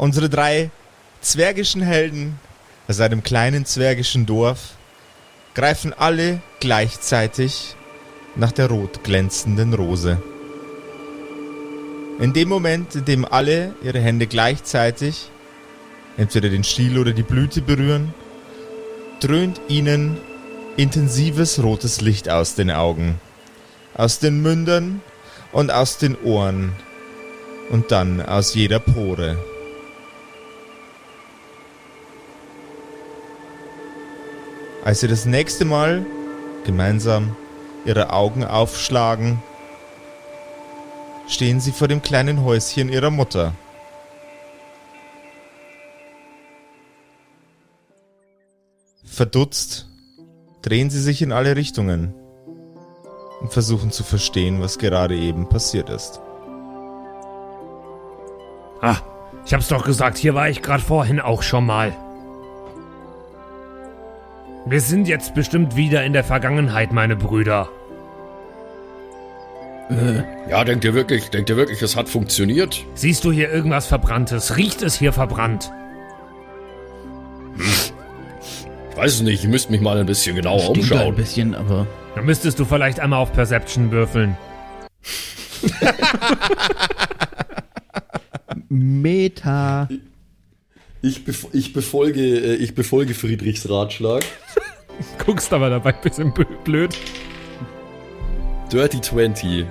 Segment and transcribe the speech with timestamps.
[0.00, 0.70] unsere drei
[1.20, 2.40] zwergischen Helden
[2.88, 4.70] aus einem kleinen zwergischen Dorf
[5.54, 7.76] greifen alle gleichzeitig
[8.34, 10.22] nach der rot glänzenden Rose.
[12.18, 15.28] In dem Moment, in dem alle ihre Hände gleichzeitig
[16.16, 18.14] entweder den Stiel oder die Blüte berühren,
[19.20, 20.16] dröhnt ihnen
[20.78, 23.20] intensives rotes Licht aus den Augen,
[23.92, 25.02] aus den Mündern
[25.52, 26.72] und aus den Ohren
[27.68, 29.49] und dann aus jeder Pore.
[34.84, 36.06] Als sie das nächste Mal
[36.64, 37.36] gemeinsam
[37.84, 39.42] ihre Augen aufschlagen,
[41.28, 43.54] stehen sie vor dem kleinen Häuschen ihrer Mutter.
[49.04, 49.86] Verdutzt
[50.62, 52.14] drehen sie sich in alle Richtungen
[53.40, 56.20] und versuchen zu verstehen, was gerade eben passiert ist.
[58.80, 58.96] Ah,
[59.44, 61.94] ich hab's doch gesagt, hier war ich gerade vorhin auch schon mal.
[64.70, 67.68] Wir sind jetzt bestimmt wieder in der Vergangenheit, meine Brüder.
[69.90, 72.84] Äh, ja, denkt ihr wirklich, denkt ihr wirklich, es hat funktioniert?
[72.94, 74.56] Siehst du hier irgendwas Verbranntes?
[74.56, 75.72] Riecht es hier verbrannt?
[77.58, 81.08] Ich weiß es nicht, ich müsste mich mal ein bisschen genauer Stinkt umschauen.
[81.08, 84.36] ein bisschen, aber Dann müsstest du vielleicht einmal auf Perception würfeln.
[88.68, 89.88] Meta.
[91.02, 94.22] Ich, bef ich, befolge, äh, ich befolge Friedrichs Ratschlag.
[95.24, 96.34] Guckst aber dabei ein bisschen
[96.64, 96.96] blöd.
[98.70, 99.66] Dirty 20.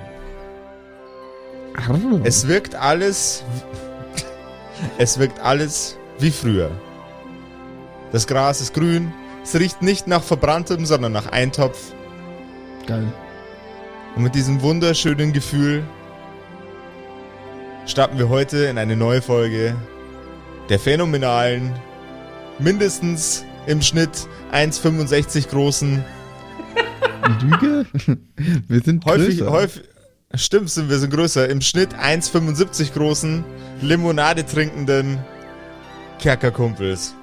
[2.24, 3.44] Es wirkt alles.
[4.96, 6.70] Es wirkt alles wie früher.
[8.12, 9.12] Das Gras ist grün.
[9.42, 11.92] Es riecht nicht nach verbranntem, sondern nach Eintopf.
[12.86, 13.12] Geil.
[14.16, 15.84] Und mit diesem wunderschönen Gefühl
[17.84, 19.76] starten wir heute in eine neue Folge
[20.70, 21.74] der phänomenalen,
[22.58, 26.02] mindestens im Schnitt 1,65 großen,
[27.42, 27.86] Lüge?
[28.68, 29.50] Wir sind häufig, größer.
[29.50, 29.82] häufig,
[30.34, 33.44] stimmt, sind wir sind größer, im Schnitt 1,75 großen,
[33.82, 35.18] Limonade trinkenden
[36.18, 37.14] Kerkerkumpels.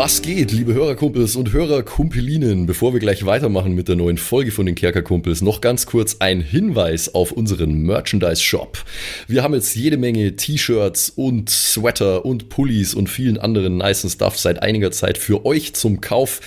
[0.00, 2.66] Was geht, liebe Hörerkumpels und Hörerkumpelinen?
[2.66, 6.40] Bevor wir gleich weitermachen mit der neuen Folge von den Kerkerkumpels, noch ganz kurz ein
[6.40, 8.84] Hinweis auf unseren Merchandise-Shop.
[9.26, 14.38] Wir haben jetzt jede Menge T-Shirts und Sweater und Pullis und vielen anderen nicen Stuff
[14.38, 16.42] seit einiger Zeit für euch zum Kauf.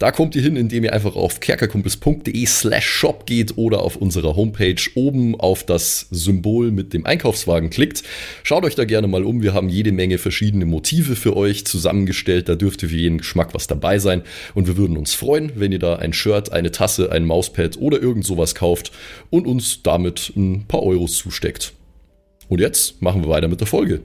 [0.00, 4.34] Da kommt ihr hin, indem ihr einfach auf kerkerkumpels.de slash shop geht oder auf unserer
[4.34, 8.02] Homepage oben auf das Symbol mit dem Einkaufswagen klickt.
[8.42, 9.42] Schaut euch da gerne mal um.
[9.42, 12.48] Wir haben jede Menge verschiedene Motive für euch zusammengestellt.
[12.48, 14.22] Da dürfte für jeden Geschmack was dabei sein.
[14.54, 18.00] Und wir würden uns freuen, wenn ihr da ein Shirt, eine Tasse, ein Mauspad oder
[18.00, 18.90] irgend sowas kauft
[19.30, 21.72] und uns damit ein paar Euros zusteckt.
[22.48, 24.00] Und jetzt machen wir weiter mit der Folge.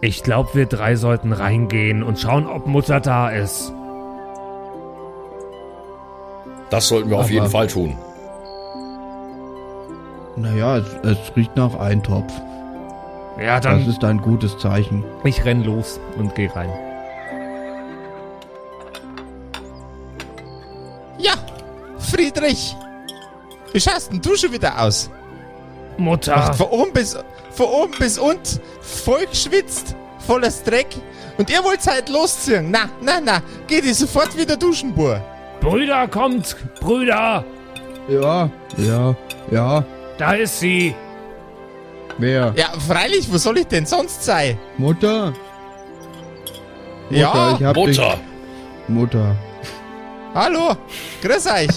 [0.00, 3.72] Ich glaube, wir drei sollten reingehen und schauen, ob Mutter da ist.
[6.70, 7.96] Das sollten wir auf Aber- jeden Fall tun.
[10.36, 12.32] Naja, es, es riecht nach Eintopf.
[13.40, 15.04] Ja, Das dann ist ein gutes Zeichen.
[15.24, 16.70] ich renn los und geh rein.
[21.18, 21.32] Ja,
[21.98, 22.76] Friedrich!
[23.72, 25.10] Wie schaust denn du schon wieder aus?
[25.98, 27.16] Mutter, Macht von oben bis,
[27.50, 29.94] von oben bis unten voll geschwitzt,
[30.26, 30.86] voller Dreck.
[31.38, 32.70] Und ihr wollt halt losziehen.
[32.70, 35.20] Na, na, na, geht ihr sofort wieder duschen, Bur.
[35.60, 36.56] Brüder, kommt!
[36.80, 37.44] Brüder!
[38.08, 39.14] Ja, ja,
[39.50, 39.84] ja.
[40.18, 40.94] Da ist sie!
[42.18, 42.52] Wer?
[42.56, 44.58] Ja, freilich, wo soll ich denn sonst sein?
[44.76, 45.32] Mutter?
[47.10, 47.90] Mutter, Ja, ich hab Mutter!
[47.92, 48.18] Dich.
[48.88, 49.36] Mutter.
[50.34, 50.76] hallo,
[51.22, 51.68] grüß euch.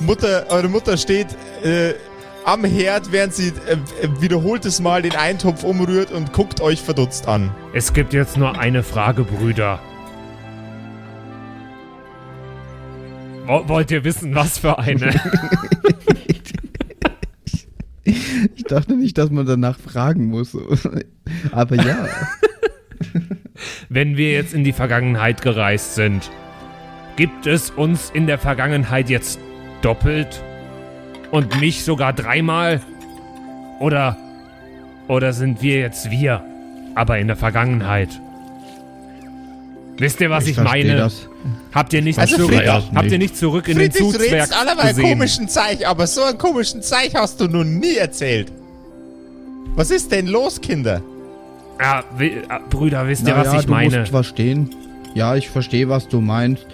[0.00, 1.28] Mutter, eure Mutter steht
[1.64, 1.94] äh,
[2.44, 3.76] am Herd, während sie äh,
[4.20, 7.50] wiederholtes Mal den Eintopf umrührt und guckt euch verdutzt an.
[7.72, 9.78] Es gibt jetzt nur eine Frage, Brüder.
[13.46, 15.14] Wo- Wollt ihr wissen, was für eine?
[18.72, 20.56] Ich dachte nicht, dass man danach fragen muss.
[21.52, 22.08] Aber ja.
[23.90, 26.30] Wenn wir jetzt in die Vergangenheit gereist sind,
[27.16, 29.38] gibt es uns in der Vergangenheit jetzt
[29.82, 30.42] doppelt
[31.32, 32.80] und mich sogar dreimal?
[33.78, 34.16] Oder
[35.06, 36.42] oder sind wir jetzt wir?
[36.94, 38.08] aber in der Vergangenheit.
[39.98, 40.96] Wisst ihr, was ich, versteh meine?
[40.96, 41.28] Das.
[41.72, 44.32] Habt ihr nicht, Also, zurück, Friedrich, habt ihr nicht zurück in Friedrich, den du Zugzwerg
[44.32, 45.08] redest allerweil gesehen?
[45.10, 48.52] komischen Zeich, aber so einen komischen Zeich hast du noch nie erzählt.
[49.74, 51.00] Was ist denn los, Kinder?
[51.80, 53.98] Ja, wi- äh, Brüder, wisst ihr, Na was ja, ich du meine?
[54.00, 54.70] musst verstehen.
[55.14, 56.66] Ja, ich verstehe, was du meinst.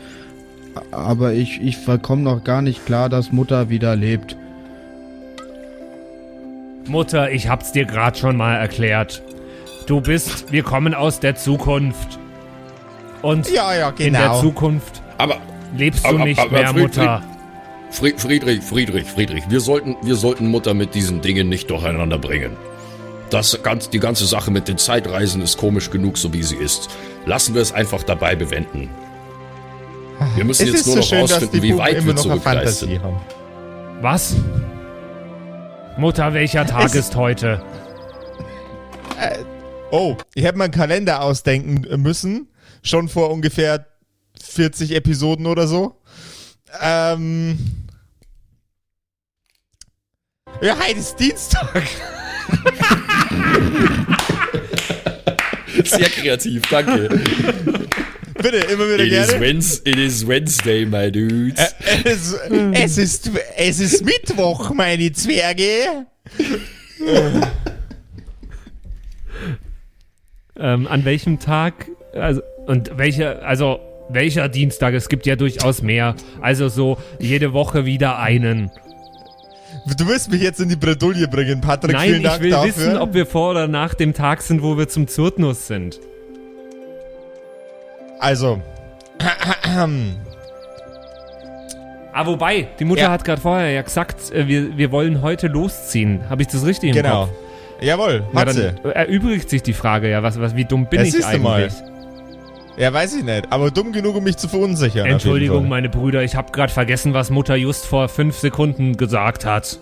[0.91, 4.37] Aber ich, ich komme noch gar nicht klar, dass Mutter wieder lebt.
[6.87, 9.23] Mutter, ich hab's dir gerade schon mal erklärt.
[9.87, 12.19] Du bist, wir kommen aus der Zukunft.
[13.23, 14.41] Und Ja, ja, in der genau.
[14.41, 15.39] Zukunft Aber
[15.77, 17.23] lebst du Aber- nicht aber mehr, Mutter.
[17.91, 22.53] Fried- Friedrich, Friedrich, Friedrich, wir sollten, wir sollten Mutter mit diesen Dingen nicht durcheinander bringen.
[23.31, 26.89] Das ganz, die ganze Sache mit den Zeitreisen ist komisch genug, so wie sie ist.
[27.27, 28.89] Lassen wir es einfach dabei bewenden.
[30.35, 32.79] Wir müssen Es jetzt nur so noch schön, rausfinden, wie weit wir noch eine zurückgereist
[32.81, 33.01] sind.
[33.01, 34.03] Fantasie haben.
[34.03, 34.35] Was?
[35.99, 37.63] Mutter, welcher Tag Es- ist heute?
[39.91, 42.49] Oh, ich hätte mir einen Kalender ausdenken müssen.
[42.83, 43.87] Schon vor ungefähr
[44.41, 45.97] 40 Episoden oder so.
[46.81, 47.59] Ähm.
[50.61, 51.83] Ja, heute ist Dienstag.
[55.85, 57.09] Sehr kreativ, danke.
[58.35, 59.45] Bitte, immer wieder It is, gerne.
[59.47, 61.59] Wednes- it is Wednesday, my dudes.
[62.05, 62.35] Es,
[62.73, 66.07] es, ist, es ist Mittwoch, meine Zwerge.
[70.57, 71.87] Ähm, an welchem Tag?
[72.15, 74.95] Also, und welcher, also, welcher Dienstag?
[74.95, 76.15] Es gibt ja durchaus mehr.
[76.41, 78.71] Also so jede Woche wieder einen.
[79.97, 81.93] Du wirst mich jetzt in die Bredouille bringen, Patrick.
[81.93, 82.67] Nein, Vielen ich Dank will dafür.
[82.77, 85.99] wissen, ob wir vor oder nach dem Tag sind, wo wir zum Zurtnuss sind.
[88.21, 88.61] also,
[92.13, 93.11] Ah, wobei, die Mutter Ja.
[93.11, 96.29] hat gerade vorher ja gesagt, äh, wir, wir wollen heute losziehen.
[96.29, 97.27] Habe ich das richtig im genau.
[97.27, 97.33] Kopf?
[97.81, 98.73] Jawohl, Na, hat sie.
[98.83, 101.69] dann erübrigt sich die Frage ja, was, was, wie dumm bin Ja, ich du mal.
[102.79, 103.51] Ja, weiß ich nicht.
[103.51, 105.07] Aber dumm genug, um mich zu verunsichern.
[105.07, 109.79] Entschuldigung, meine Brüder, ich habe gerade vergessen, was Mutter just vor fünf Sekunden gesagt hat.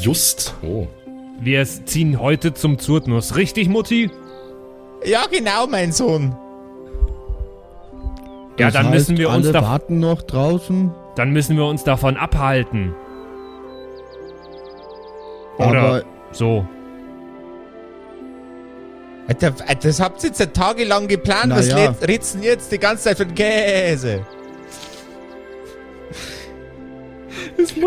[0.00, 0.54] Just.
[0.62, 0.86] Oh.
[1.40, 3.36] Wir ziehen heute zum Zurtnuss.
[3.36, 4.10] Richtig, Mutti?
[5.04, 6.34] Ja, genau, mein Sohn.
[8.58, 10.90] Ja, Das dann heißt, müssen wir uns alle warten noch draußen.
[11.16, 12.94] dann müssen wir uns davon abhalten.
[15.58, 16.02] Oder Aber
[16.32, 16.66] so.
[19.26, 21.46] Alter, Das habt ihr jetzt ja tagelang geplant.
[21.48, 21.92] Na Was ja.
[22.02, 24.20] denn jetzt die ganze Zeit für den Käse?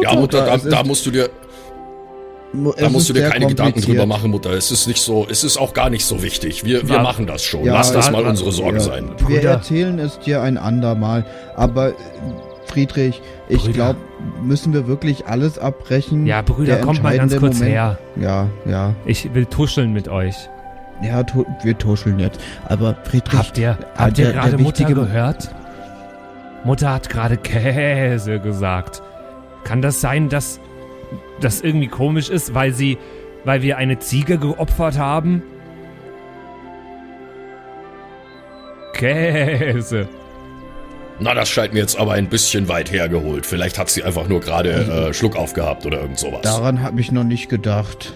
[0.01, 1.30] Ja, Mutter, da, da musst du dir,
[2.78, 4.51] da musst du dir keine Gedanken drüber machen, Mutter.
[4.51, 6.63] Es ist nicht so, es ist auch gar nicht so wichtig.
[6.63, 7.01] Wir, wir Ja.
[7.04, 7.63] machen das schon.
[7.63, 9.10] Ja, Lass das mal unsere Sorge Ja, sein.
[9.18, 9.50] Wir Brüder.
[9.51, 11.25] erzählen es dir ein andermal.
[11.56, 11.94] Aber äh,
[12.66, 14.00] Friedrich, ich glaube,
[14.44, 16.25] müssen wir wirklich alles abbrechen?
[16.25, 17.98] Ja, Brüder, Der kommt mal ganz kurz Moment- her.
[18.19, 18.95] Ja, ja.
[19.06, 20.36] Ich will tuscheln mit euch.
[21.01, 22.39] Ja, tu wir tuscheln jetzt.
[22.65, 25.49] Aber Friedrich, Habt ihr, Ah, habt ihr gerade Mutter gehört?
[26.63, 29.01] Mutter hat gerade Käse gesagt.
[29.63, 30.59] Kann das sein, dass
[31.39, 32.97] das irgendwie komisch ist, weil sie,
[33.45, 35.44] weil wir eine Ziege geopfert haben?
[38.93, 40.07] Käse.
[41.19, 43.45] Na, das scheint mir jetzt aber ein bisschen weit hergeholt.
[43.45, 44.71] Vielleicht hat sie einfach nur gerade
[45.09, 46.41] äh, Schluck aufgehabt oder irgend sowas.
[46.41, 48.13] daran habe ich noch nicht gedacht.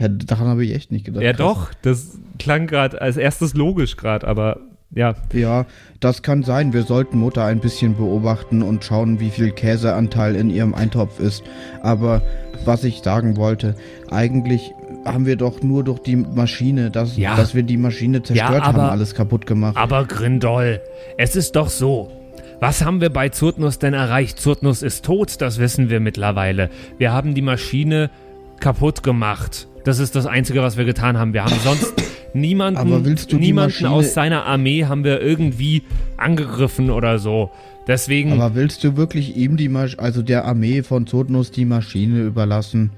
[0.00, 1.22] Ja, daran habe ich echt nicht gedacht.
[1.22, 1.38] Ja Krass.
[1.38, 4.58] doch, das klang gerade als erstes logisch gerade, aber
[4.92, 5.14] ja.
[5.32, 5.66] Ja,
[6.00, 6.72] das kann sein.
[6.72, 11.44] Wir sollten Mutter ein bisschen beobachten und schauen, wie viel Käseanteil in ihrem Eintopf ist.
[11.82, 12.22] Aber
[12.64, 13.76] was ich sagen wollte,
[14.10, 14.72] eigentlich
[15.04, 17.36] haben wir doch nur durch die Maschine, dass, Ja.
[17.36, 19.76] dass wir die Maschine zerstört haben, aber- alles kaputt gemacht.
[19.76, 20.80] Aber Grindol,
[21.18, 22.10] es ist doch so.
[22.58, 24.40] Was haben wir bei Zurtnuss denn erreicht?
[24.40, 26.68] Zurtnuss ist tot, das wissen wir mittlerweile.
[26.98, 28.10] Wir haben die Maschine
[28.58, 29.68] kaputt gemacht.
[29.84, 31.32] Das ist das Einzige, was wir getan haben.
[31.32, 31.94] Wir haben sonst
[32.34, 35.82] niemanden, niemanden aus seiner Armee haben wir irgendwie
[36.16, 37.50] angegriffen oder so.
[37.86, 42.20] Deswegen, Aber willst du wirklich ihm die Masch also der Armee von Zotnus die Maschine
[42.20, 42.90] überlassen?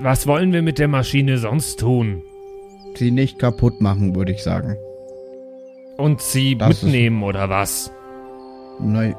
[0.00, 2.22] was wollen wir mit der Maschine sonst tun?
[2.94, 4.76] Sie nicht kaputt machen, würde ich sagen.
[5.96, 7.90] Und sie Das mitnehmen oder was?
[8.80, 9.14] Nein,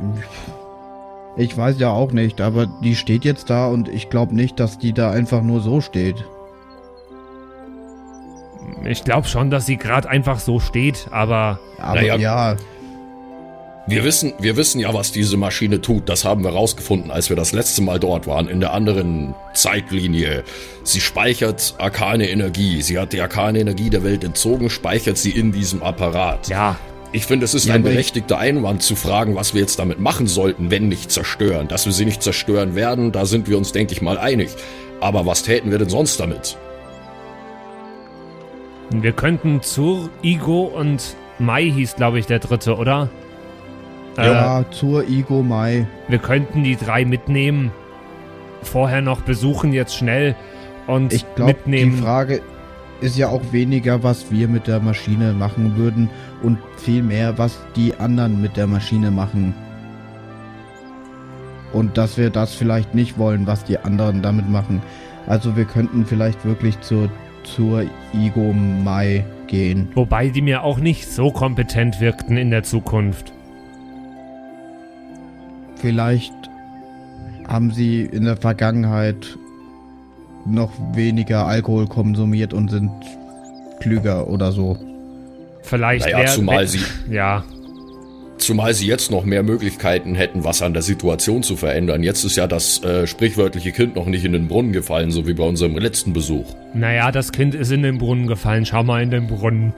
[1.38, 4.78] ich weiß ja auch nicht, aber die steht jetzt da und ich glaube nicht, dass
[4.78, 6.26] die da einfach nur so steht.
[8.86, 12.16] Ich glaube schon, dass sie gerade einfach so steht, aber Aber Naja.
[12.18, 12.56] ja,
[13.88, 16.08] Wir wissen, wir wissen ja, was diese Maschine tut.
[16.10, 20.44] Das haben wir rausgefunden, als wir das letzte Mal dort waren, in der anderen Zeitlinie.
[20.84, 22.82] Sie speichert arkane Energie.
[22.84, 26.50] Sie hat die arkane Energie der Welt entzogen, speichert sie in diesem Apparat.
[26.50, 26.78] ja,
[27.12, 30.28] Ich finde, es ist Ja, ein berechtigter Einwand zu fragen, was wir jetzt damit machen
[30.28, 31.68] sollten, wenn nicht zerstören.
[31.68, 34.50] Dass wir sie nicht zerstören werden, da sind wir uns, denke ich mal, einig.
[35.02, 36.58] Aber was täten wir denn sonst damit?
[38.92, 43.10] Wir könnten zur Igo und Mai hieß, glaube ich, der dritte, oder?
[44.18, 45.88] Äh, Ja, zur Igo Mai.
[46.08, 47.72] wir könnten die drei mitnehmen.
[48.62, 50.36] Vorher noch besuchen, jetzt schnell
[50.86, 51.98] und Ich glaube, die mitnehmen.
[52.04, 52.42] Frage
[53.02, 56.10] ist ja auch weniger, was wir mit der Maschine machen würden
[56.44, 59.54] und vielmehr, was die anderen mit der Maschine machen.
[61.72, 64.82] Und dass wir das vielleicht nicht wollen, was die anderen damit machen.
[65.28, 67.10] Also wir könnten vielleicht wirklich zur,
[67.44, 69.90] zur Igo Mai gehen.
[69.94, 73.32] Wobei die mir auch nicht so kompetent wirkten in der Zukunft.
[75.76, 76.34] Vielleicht
[77.48, 79.38] haben sie in der Vergangenheit
[80.46, 82.92] noch weniger Alkohol konsumiert und sind
[83.80, 84.78] klüger oder so.
[85.62, 86.80] Vielleicht Naja, wär- zumal wär- sie,
[87.10, 87.44] Ja,
[88.38, 92.04] zumal sie jetzt noch mehr Möglichkeiten hätten, was an der Situation zu verändern.
[92.04, 95.34] Jetzt ist ja das äh, sprichwörtliche Kind noch nicht in den Brunnen gefallen, so wie
[95.34, 96.46] bei unserem letzten Besuch.
[96.74, 98.66] naja, das Kind ist in den Brunnen gefallen.
[98.66, 99.74] Schau mal in den Brunnen.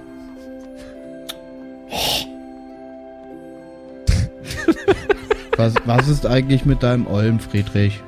[5.58, 8.00] Was, was ist eigentlich mit deinem Olm, Friedrich?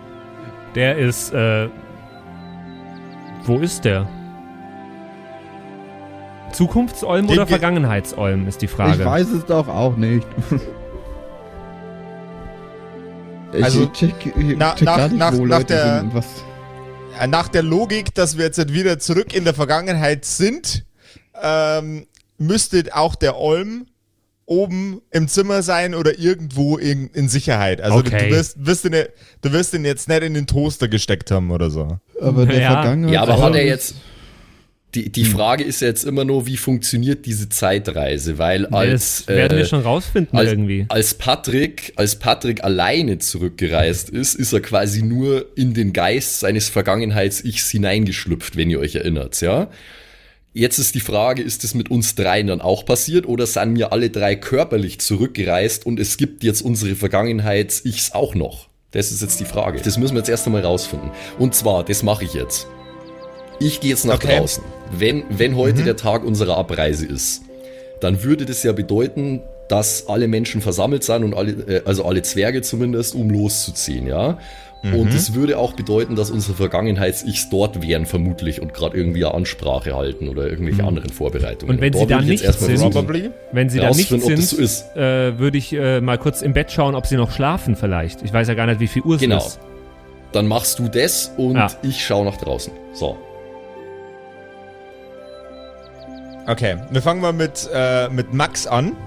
[0.76, 1.68] Der ist, äh.
[3.46, 4.08] Wo ist der?
[6.52, 9.00] Zukunftsolm oder Vergangenheitsolm ist die Frage.
[9.02, 10.28] Ich weiß es doch auch nicht.
[13.54, 16.14] Ich Also, check, ich na- check nach- nicht, nach- nach der- sind.
[17.20, 20.86] Äh, Nach der Logik, dass wir jetzt wieder zurück in der Vergangenheit sind,
[21.42, 22.08] ähm,
[22.40, 23.86] müsste auch der Olm
[24.54, 27.82] oben im Zimmer sein oder irgendwo in, in Sicherheit.
[27.82, 28.30] Also du- Okay.
[28.30, 28.96] du, wirst, wirst ihn,
[29.42, 32.00] du wirst ihn jetzt nicht in den Toaster gesteckt haben oder so.
[32.22, 32.72] Aber der Ja.
[32.74, 33.14] Vergangenheit.
[33.14, 33.96] Ja, aber hat er jetzt.
[34.96, 38.38] Die, die Frage ist ja jetzt immer nur, wie funktioniert diese Zeitreise?
[38.38, 40.86] Weil als, das werden wir äh, schon rausfinden als, irgendwie.
[40.90, 46.70] als Patrick, als Patrick alleine zurückgereist ist, ist er quasi nur in den Geist seines
[46.70, 49.68] Vergangenheits-Ichs hineingeschlüpft, wenn ihr euch erinnert, ja?
[50.56, 53.92] Jetzt ist die Frage, ist es mit uns dreien dann auch passiert oder sind wir
[53.92, 58.70] alle drei körperlich zurückgereist und es gibt jetzt unsere Vergangenheits-Ichs auch noch?
[58.92, 59.82] Das ist jetzt die Frage.
[59.82, 61.10] Das müssen wir jetzt erst einmal rausfinden.
[61.40, 62.68] Und zwar, das mache ich jetzt.
[63.60, 64.38] Ich gehe jetzt nach Okay.
[64.38, 64.64] draußen.
[64.92, 67.42] Wenn, wenn heute der Tag unserer Abreise ist,
[68.00, 72.22] dann würde das ja bedeuten, dass alle Menschen versammelt sind und alle, äh, also alle
[72.22, 74.38] Zwerge zumindest, um loszuziehen, ja.
[74.92, 79.34] Und es würde auch bedeuten, dass unsere Vergangenheits-Ichs dort wären, vermutlich, und gerade irgendwie eine
[79.34, 81.76] Ansprache halten oder irgendwelche anderen Vorbereitungen.
[81.76, 83.30] Und wenn da sie da nicht sind- Probably.
[83.54, 84.94] Wenn sie da nicht sind, so ist.
[84.98, 88.24] äh, würde ich äh, mal kurz im Bett schauen, ob sie noch schlafen vielleicht.
[88.24, 89.38] Ich weiß ja gar nicht, wie viel Uhr es Genau.
[89.38, 89.58] ist.
[90.34, 91.68] Dann machst du das und Ja.
[91.82, 92.74] ich schaue nach draußen.
[92.92, 93.16] So.
[96.46, 98.98] Okay, wir fangen mal mit, äh, mit Max an.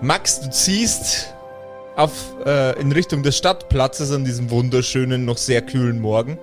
[0.00, 1.34] Max, du ziehst
[1.96, 2.12] auf,
[2.46, 6.38] äh, in Richtung des Stadtplatzes an diesem wunderschönen, noch sehr kühlen Morgen.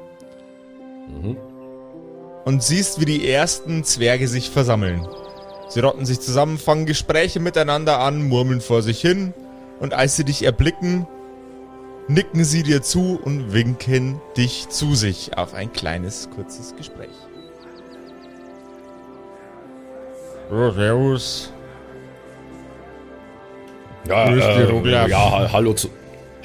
[2.43, 5.07] Und siehst, wie die ersten Zwerge sich versammeln.
[5.69, 9.33] Sie rotten sich zusammen, fangen Gespräche miteinander an, murmeln vor sich hin.
[9.79, 11.07] Und als sie dich erblicken,
[12.07, 17.09] nicken sie dir zu und winken dich zu sich auf ein kleines, kurzes Gespräch.
[20.51, 21.51] Oh, servus.
[24.07, 25.89] Ja, äh, ja ha- hallo, zu,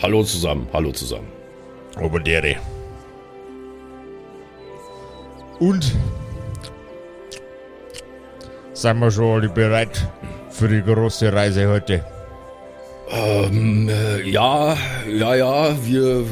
[0.02, 1.28] hallo zusammen, hallo zusammen.
[2.00, 2.56] Oberdere.
[5.58, 5.94] Und?
[8.72, 10.08] Sind wir schon alle bereit
[10.50, 12.04] für die große Reise heute?
[13.10, 14.76] Ähm, äh, ja,
[15.12, 16.24] ja, ja, wir,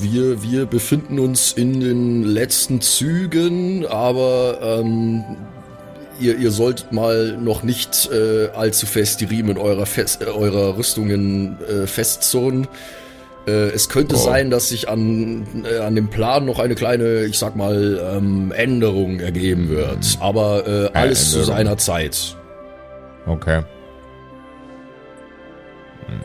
[0.00, 5.24] wir, wir befinden uns in den letzten Zügen, aber ähm,
[6.22, 10.76] ihr, ihr solltet mal noch nicht äh, allzu fest die Riemen eurer, fest, äh, eurer
[10.76, 12.66] Rüstungen äh, festzurren.
[13.46, 14.18] Äh, es könnte Oh.
[14.18, 18.52] sein, dass sich an, äh, an dem Plan noch eine kleine, ich sag mal, ähm,
[18.52, 20.16] Änderung ergeben wird.
[20.20, 21.56] Aber äh, alles zu Änderung.
[21.56, 22.36] seiner Zeit.
[23.26, 23.62] Okay.
[26.06, 26.20] Hm.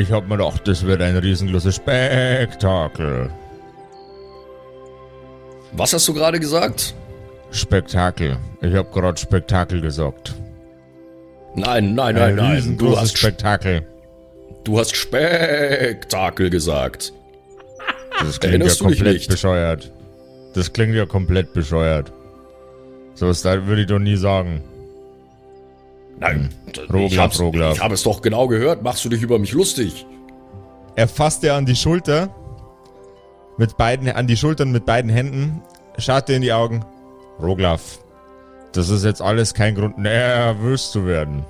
[0.00, 3.30] Ich hab mir gedacht, das wird ein riesengroßes Spektakel.
[5.72, 6.94] Was hast du gerade gesagt?
[7.52, 8.38] Spektakel.
[8.60, 10.34] Ich hab gerade Spektakel gesagt.
[11.54, 12.78] Nein, nein, Ein nein, nein.
[12.78, 13.86] Du hast Spektakel.
[14.64, 17.12] Du hast Spektakel gesagt.
[18.18, 19.92] Das klingt Erinnerst ja komplett bescheuert.
[20.54, 22.12] Das klingt ja komplett bescheuert.
[23.14, 24.62] So was da würde ich doch nie sagen.
[26.18, 26.50] Nein,
[26.88, 27.74] Roglaf, ich hab's, Roglaf.
[27.74, 28.82] ich hab es doch genau gehört.
[28.82, 30.06] Machst du dich über mich lustig?
[30.94, 32.34] Er fasst dir an die Schulter.
[33.58, 35.62] Mit beiden, an die Schultern mit beiden Händen.
[35.98, 36.84] Schaut dir in die Augen.
[37.40, 37.98] Roglaf.
[38.72, 41.44] Das ist jetzt alles kein Grund, nervös zu werden.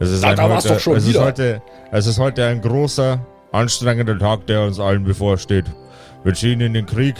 [0.00, 1.60] Es ist, Da- ein war's heute, doch schon es, ist heute,
[1.90, 3.18] es ist heute ein großer,
[3.52, 5.66] anstrengender Tag, der uns allen bevorsteht.
[6.24, 7.16] Wir ziehen in den Krieg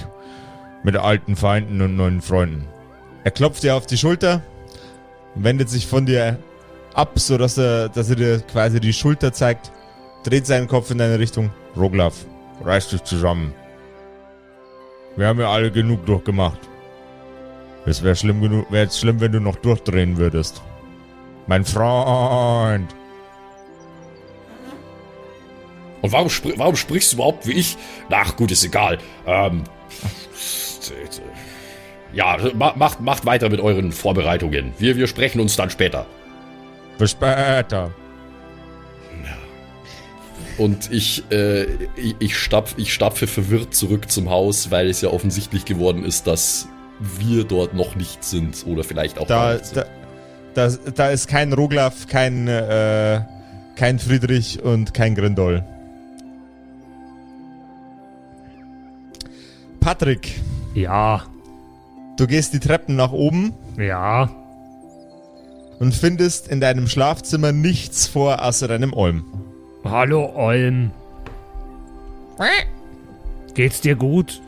[0.85, 2.67] mit alten Feinden und neuen Freunden.
[3.25, 4.43] Er klopft dir auf die Schulter,
[5.35, 6.39] wendet sich von dir
[6.95, 9.73] ab, sodass er, dass er dir quasi die Schulter zeigt,
[10.25, 11.51] dreht seinen Kopf in deine Richtung.
[11.77, 12.15] Roglaf,
[12.65, 13.53] reiß dich zusammen.
[15.17, 16.61] Wir haben ja alle genug durchgemacht.
[17.87, 20.63] Es wäre schlimm genug, wäre jetzt schlimm, wenn du noch durchdrehen würdest.
[21.47, 22.95] Mein Freund.
[26.03, 27.77] Und warum, spr warum sprichst du überhaupt wie ich?
[28.11, 28.99] Ach gut, ist egal.
[29.27, 29.65] Ähm,
[32.13, 34.73] ja, macht, macht weiter mit euren Vorbereitungen.
[34.79, 36.07] Wir, wir sprechen uns dann später.
[36.99, 37.93] Bis später.
[40.59, 41.65] Und ich, äh,
[41.97, 46.27] ich, ich, stapf, ich stapfe verwirrt zurück zum Haus, weil es ja offensichtlich geworden ist,
[46.27, 46.69] dass
[47.01, 48.67] wir dort noch nicht sind.
[48.67, 49.85] Oder vielleicht auch da, nicht da,
[50.55, 53.21] da, da, ist kein Roglaf, kein, äh,
[53.77, 55.65] kein Friedrich und kein Grindol.
[59.81, 60.41] Patrick.
[60.75, 61.23] Ja.
[62.17, 63.55] Du gehst die Treppen nach oben.
[63.79, 64.31] Ja.
[65.79, 69.25] Und findest in deinem Schlafzimmer nichts vor außer deinem Olm.
[69.85, 70.91] Hallo Olm.
[73.55, 74.43] Geht's dir gut?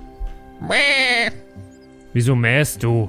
[2.12, 3.08] Wieso mähst du?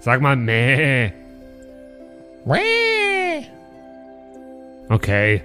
[0.00, 1.12] Sag mal mäh.
[4.88, 5.42] Okay.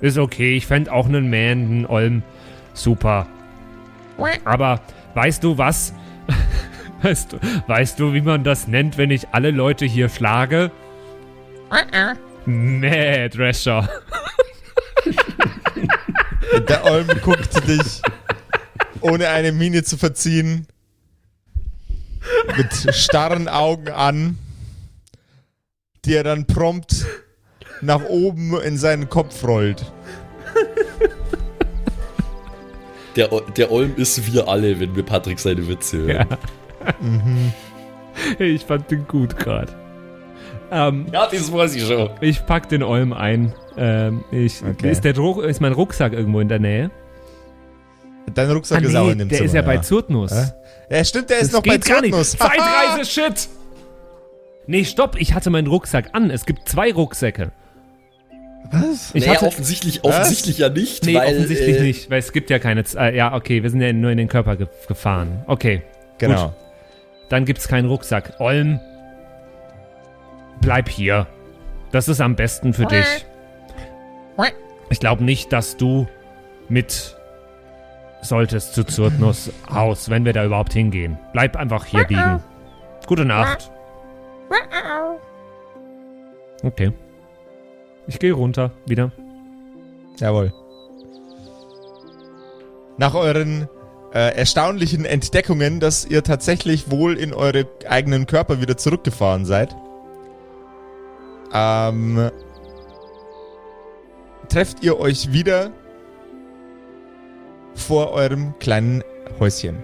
[0.00, 2.22] Ist okay, ich fände auch einen mähenden Olm
[2.74, 3.26] super.
[4.44, 4.80] Aber
[5.14, 5.92] weißt du was?
[7.02, 10.70] weißt, du, weißt du, wie man das nennt, wenn ich alle Leute hier schlage?
[12.46, 13.88] Nee, Drescher.
[16.68, 18.00] Der Olm guckte dich,
[19.02, 20.66] ohne eine Miene zu verziehen,
[22.56, 24.38] mit starren Augen an,
[26.04, 27.06] die er dann prompt
[27.80, 29.92] nach oben in seinen Kopf rollt.
[33.16, 36.26] Der, der Olm ist wir alle, wenn wir Patrick seine Witze hören.
[36.30, 36.38] Ja.
[37.00, 37.52] mhm.
[38.38, 39.72] Ich fand den gut gerade.
[40.70, 42.10] Ähm, ja, das weiß ich schon.
[42.20, 43.52] Ich pack den Olm ein.
[43.76, 44.90] Ähm, ich, okay.
[44.90, 46.90] ist, der Druck, ist mein Rucksack irgendwo in der Nähe?
[48.34, 49.38] Dein Rucksack ah, ist auch in dem der Zimmer.
[49.38, 49.66] Der ist ja, ja.
[49.66, 50.30] bei Zurtnus.
[50.30, 50.52] Ja?
[50.90, 52.32] ja, stimmt, der das ist noch bei Zurtnus.
[52.32, 53.48] Zeitreise, shit!
[54.66, 56.30] Nee, stopp, ich hatte meinen Rucksack an.
[56.30, 57.52] Es gibt zwei Rucksäcke.
[58.70, 59.14] Was?
[59.14, 61.06] Ich naja, hatte, offensichtlich, offensichtlich ja nicht.
[61.06, 62.84] Nee, weil, offensichtlich äh, nicht, weil es gibt ja keine.
[62.96, 65.42] Äh, ja, okay, wir sind ja nur in den Körper ge gefahren.
[65.46, 65.82] Okay.
[66.18, 66.48] Genau.
[66.48, 66.54] Gut.
[67.30, 68.34] Dann gibt's keinen Rucksack.
[68.40, 68.80] Olm,
[70.60, 71.26] bleib hier.
[71.92, 73.06] Das ist am besten für dich.
[74.90, 76.06] Ich glaube nicht, dass du
[76.68, 77.17] mit
[78.22, 81.18] solltest zu Zurtnus Haus, wenn wir da überhaupt hingehen.
[81.32, 82.42] Bleib einfach hier liegen.
[83.06, 83.70] Gute Nacht.
[86.62, 86.92] Okay.
[88.06, 89.12] Ich gehe runter, wieder.
[90.18, 90.52] Jawohl.
[92.96, 93.68] Nach euren
[94.12, 99.76] äh, erstaunlichen Entdeckungen, dass ihr tatsächlich wohl in eure eigenen Körper wieder zurückgefahren seid,
[101.52, 102.30] ähm,
[104.48, 105.70] trefft ihr euch wieder
[107.78, 109.02] vor eurem kleinen
[109.40, 109.76] Häuschen.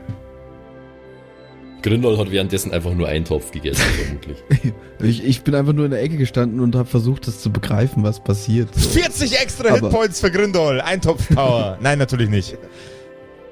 [1.85, 4.39] Grindol hat währenddessen einfach nur einen Topf gegessen, vermutlich.
[5.03, 8.03] ich, ich, bin einfach nur in der Ecke gestanden und habe versucht, das zu begreifen,
[8.03, 8.75] was passiert.
[8.75, 8.89] So.
[8.89, 11.77] 40 extra Aber Hitpoints für Grindol, Eintopf-Power.
[11.83, 12.57] Nein, natürlich nicht.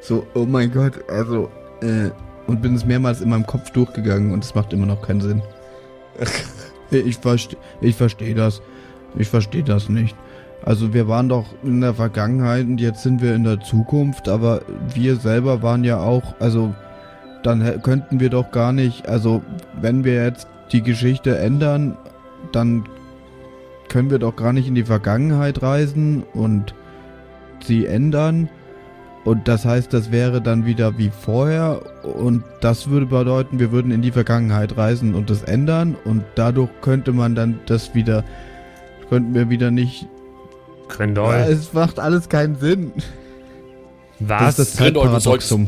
[0.01, 1.51] So, oh mein Gott, also,
[1.83, 2.11] äh,
[2.47, 5.43] und bin es mehrmals in meinem Kopf durchgegangen und es macht immer noch keinen Sinn.
[6.91, 8.63] ich verstehe ich versteh das.
[9.19, 10.17] Ich verstehe das nicht.
[10.65, 14.63] Also wir waren doch in der Vergangenheit und jetzt sind wir in der Zukunft, aber
[14.95, 16.75] wir selber waren ja auch, also
[17.43, 19.43] dann könnten wir doch gar nicht, also
[19.81, 21.97] wenn wir jetzt die Geschichte ändern,
[22.53, 22.85] dann
[23.89, 26.75] können wir doch gar nicht in die Vergangenheit reisen und
[27.65, 28.49] sie ändern.
[29.25, 31.81] Und das heißt, das wäre dann wieder wie vorher.
[32.03, 35.95] Und das würde bedeuten, wir würden in die Vergangenheit reisen und das ändern.
[36.05, 38.25] Und dadurch könnte man dann das wieder,
[39.11, 40.09] könnten wir wieder nicht.
[40.97, 41.35] Grindol.
[41.35, 42.93] Es macht alles keinen Sinn.
[44.19, 44.57] Was?
[44.57, 45.59] Das ist das Grindol, du solltest,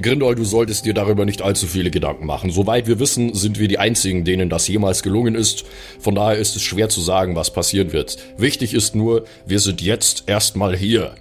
[0.00, 2.50] Grindol, du solltest dir darüber nicht allzu viele Gedanken machen.
[2.50, 5.64] Soweit wir wissen, sind wir die Einzigen, denen das jemals gelungen ist.
[5.98, 8.18] Von daher ist es schwer zu sagen, was passieren wird.
[8.38, 11.14] Wichtig ist nur, wir sind jetzt erstmal hier.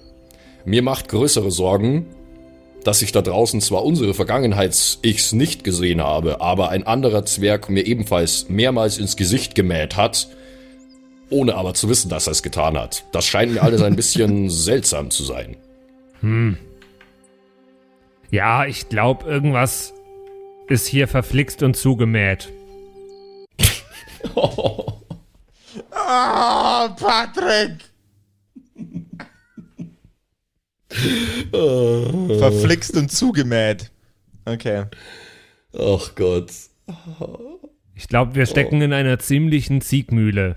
[0.65, 2.05] Mir macht größere Sorgen,
[2.83, 7.85] dass ich da draußen zwar unsere Vergangenheits-Ichs nicht gesehen habe, aber ein anderer Zwerg mir
[7.85, 10.29] ebenfalls mehrmals ins Gesicht gemäht hat,
[11.29, 13.05] ohne aber zu wissen, dass er es getan hat.
[13.11, 15.57] Das scheint mir alles ein bisschen seltsam zu sein.
[16.21, 16.57] Hm.
[18.31, 19.93] Ja, ich glaube, irgendwas
[20.67, 22.51] ist hier verflixt und zugemäht.
[24.35, 24.85] oh.
[25.91, 27.89] oh, Patrick!
[31.51, 33.91] Verflixt und zugemäht.
[34.45, 34.85] Okay.
[35.77, 36.51] Ach Gott.
[37.95, 40.55] Ich glaube, wir stecken in einer ziemlichen Ziegmühle.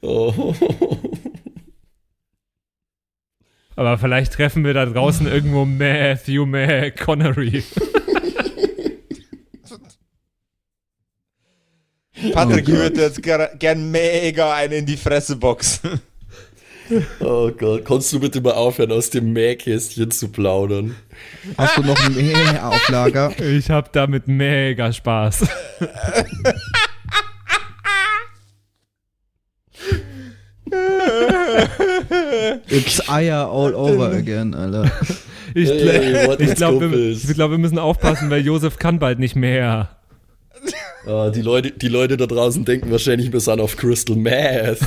[0.00, 0.54] Oh.
[3.76, 7.62] Aber vielleicht treffen wir da draußen irgendwo Matthew McConaughey.
[12.32, 16.00] Patrick würde jetzt ger gern mega einen in die Fresse boxen.
[17.20, 17.84] Oh Gott.
[17.84, 20.94] Kannst du bitte mal aufhören, aus dem Mähkästchen zu plaudern?
[21.56, 23.32] Hast du noch mehr auf Lager?
[23.40, 25.46] Ich habe damit mega Spaß.
[32.68, 34.90] It's Eier all over again, Alter.
[35.54, 39.34] Ich, Hey, what ich glaube, wir, glaub, wir müssen aufpassen, weil Josef kann bald nicht
[39.34, 39.88] mehr.
[41.06, 44.80] Ah, die, Leute, die Leute da draußen denken wahrscheinlich bis an auf Crystal Meth.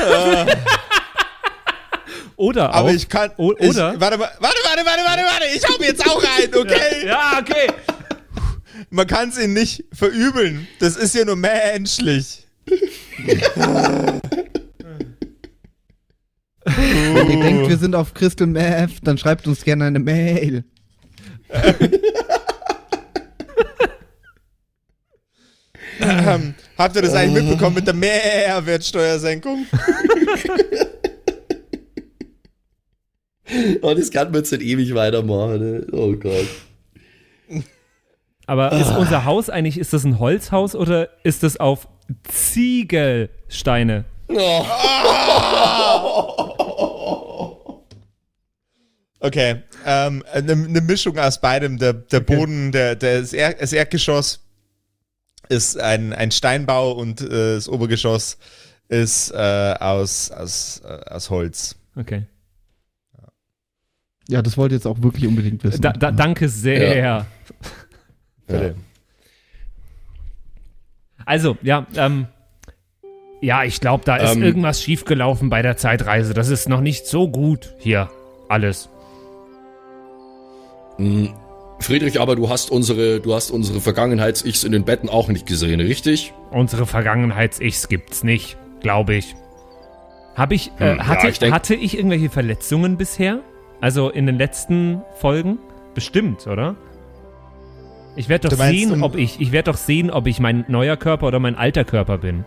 [2.36, 3.30] Oder Aber auch, ich kann.
[3.36, 4.00] O- ich, oder?
[4.00, 5.44] Warte, warte, warte, warte, warte, warte.
[5.54, 7.06] Ich hau mir jetzt auch ein, okay?
[7.06, 7.70] Ja, okay.
[8.88, 10.66] Man kann es ihnen nicht verübeln.
[10.78, 12.46] Das ist ja nur menschlich.
[16.64, 20.64] Wenn ihr denkt, wir sind auf Crystal Meth, dann schreibt uns gerne eine Mail.
[26.00, 29.66] Ähm, habt ihr das eigentlich mitbekommen mit der Mehrwertsteuersenkung?
[33.82, 35.58] Oh, das kann man jetzt nicht ewig weitermachen.
[35.58, 35.86] Ne?
[35.90, 36.46] Oh Gott.
[38.46, 41.88] Aber ist unser Haus eigentlich, ist das ein Holzhaus oder ist das auf
[42.28, 44.04] Ziegelsteine?
[44.28, 44.64] Oh.
[49.22, 51.76] Okay, ähm, eine ne Mischung aus beidem.
[51.76, 52.36] Der, der Okay.
[52.36, 54.40] Boden, der, der das, er das Erdgeschoss
[55.50, 58.38] ist ein, ein Steinbau und äh, das Obergeschoss
[58.88, 61.76] ist äh, aus, aus, äh, aus Holz.
[61.96, 62.24] Okay.
[64.28, 65.82] Ja, das wollt ihr jetzt auch wirklich unbedingt wissen.
[65.82, 66.96] Da, da, danke sehr.
[66.96, 67.26] Ja.
[71.26, 72.26] Also, ja, ähm,
[73.40, 74.42] ja, ich glaube, da ist Ähm.
[74.42, 76.34] irgendwas schiefgelaufen bei der Zeitreise.
[76.34, 78.08] Das ist noch nicht so gut hier
[78.48, 78.88] alles.
[81.80, 85.80] Friedrich, aber du hast unsere, du hast unsere Vergangenheits-Ichs in den Betten auch nicht gesehen,
[85.80, 86.32] richtig?
[86.50, 89.34] Unsere Vergangenheits-Ichs gibt's nicht, glaube ich.
[90.36, 93.40] Hab ich, äh, Hm, ja, hatte, ich denk- hatte ich irgendwelche Verletzungen bisher?
[93.80, 95.58] Also in den letzten Folgen?
[95.94, 96.76] Bestimmt, oder?
[98.16, 100.64] Ich werde doch meinst, sehen, um- ob ich, ich werde doch sehen, ob ich mein
[100.68, 102.44] neuer Körper oder mein alter Körper bin.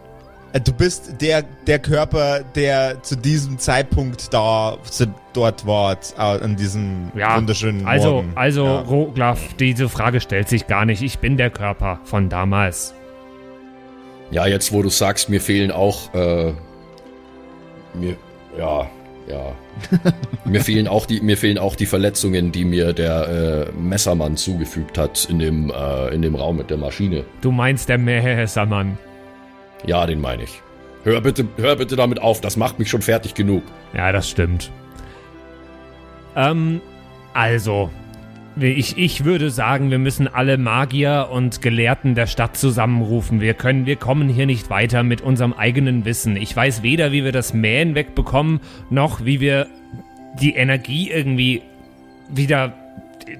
[0.53, 6.21] Äh, Du bist der, der Körper, der zu diesem Zeitpunkt da zu, dort war, äh,
[6.21, 8.31] an diesem Ja, wunderschönen Also, Morgen.
[8.35, 8.79] also, ja.
[8.81, 11.01] Roglaf, diese Frage stellt sich gar nicht.
[11.01, 12.93] Ich bin der Körper von damals.
[14.31, 16.53] Ja, jetzt wo du sagst, mir fehlen auch, äh,
[17.93, 18.15] mir,
[18.57, 18.87] ja,
[19.27, 19.55] ja.
[20.45, 24.97] mir fehlen auch die, mir fehlen auch die Verletzungen, die mir der äh, Messermann zugefügt
[24.97, 27.25] hat in dem, äh, in dem Raum mit der Maschine.
[27.41, 28.97] Du meinst der Mähessermann.
[29.85, 30.61] Ja, den meine ich.
[31.03, 33.63] Hör bitte, hör bitte damit auf, das macht mich schon fertig genug.
[33.93, 34.71] Ja, das stimmt.
[36.35, 36.81] Ähm,
[37.33, 37.89] also,
[38.57, 43.41] ich, ich würde sagen, wir müssen alle Magier und Gelehrten der Stadt zusammenrufen.
[43.41, 46.37] Wir können, wir kommen hier nicht weiter mit unserem eigenen Wissen.
[46.37, 49.67] Ich weiß weder, wie wir das Mähen wegbekommen, noch wie wir
[50.39, 51.63] die Energie irgendwie
[52.29, 52.73] wieder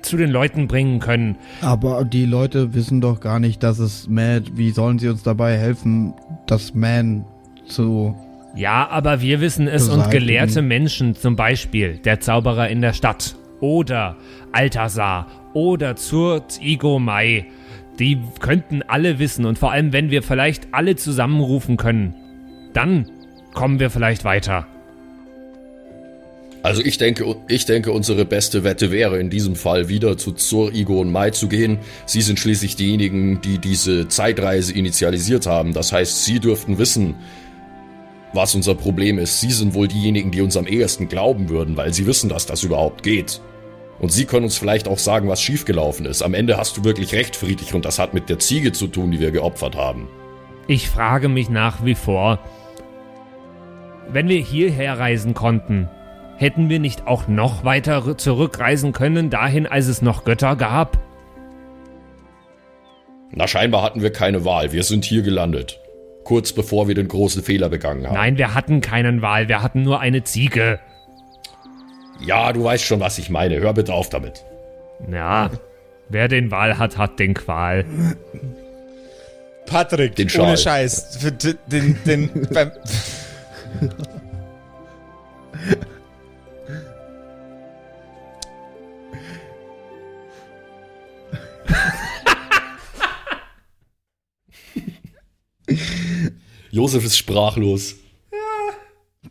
[0.02, 1.36] zu den Leuten bringen können.
[1.62, 5.58] Aber die Leute wissen doch gar nicht, dass es Mad, wie sollen sie uns dabei
[5.58, 6.14] helfen,
[6.54, 7.26] das Man
[7.68, 8.16] zu.
[8.56, 13.36] Ja, aber wir wissen es und gelehrte Menschen, zum Beispiel der Zauberer in der Stadt
[13.60, 14.16] oder
[14.52, 17.48] Altasar oder Zurt Igo Mai,
[17.98, 22.13] die könnten alle wissen und vor allem, wenn wir vielleicht alle zusammenrufen können,
[22.74, 23.10] dann
[23.56, 24.68] kommen wir vielleicht weiter.
[26.63, 30.73] Also ich denke, ich denke, unsere beste Wette wäre in diesem Fall wieder zu Zur,
[30.73, 31.78] Igo und Mai zu gehen.
[32.06, 35.73] Sie sind schließlich diejenigen, die diese Zeitreise initialisiert haben.
[35.73, 37.15] Das heißt, sie dürften wissen,
[38.32, 39.41] was unser Problem ist.
[39.41, 42.63] Sie sind wohl diejenigen, die uns am ehesten glauben würden, weil sie wissen, dass das
[42.63, 43.41] überhaupt geht.
[43.99, 46.21] Und sie können uns vielleicht auch sagen, was schiefgelaufen ist.
[46.21, 49.12] Am Ende hast du wirklich recht, Friedrich, und das hat mit der Ziege zu tun,
[49.12, 50.08] die wir geopfert haben.
[50.67, 52.39] Ich frage mich nach wie vor,
[54.10, 55.89] wenn wir hierher reisen konnten,
[56.38, 60.98] hätten wir nicht auch noch weiter zurückreisen können, dahin, als es noch Götter gab?
[63.32, 64.72] Na, scheinbar hatten wir keine Wahl.
[64.72, 65.80] Wir sind hier gelandet.
[66.24, 68.13] Kurz bevor wir den großen Fehler begangen haben.
[68.13, 70.80] Nein, wir hatten keinen Wahl, wir hatten nur eine Ziege.
[72.26, 73.60] Ja, du weißt schon, was ich meine.
[73.60, 74.43] Hör bitte auf damit.
[75.12, 75.50] Ja,
[76.10, 77.84] wer den Wahl hat, hat den Qual.
[79.65, 80.58] Patrick, Den ohne Schal.
[80.58, 81.17] Scheiß.
[81.19, 82.72] Für d- den, den, beim,
[96.71, 97.95] Josef ist sprachlos.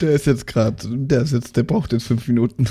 [0.01, 2.67] Der ist jetzt gerade, der ist jetzt, der braucht jetzt fünf Minuten.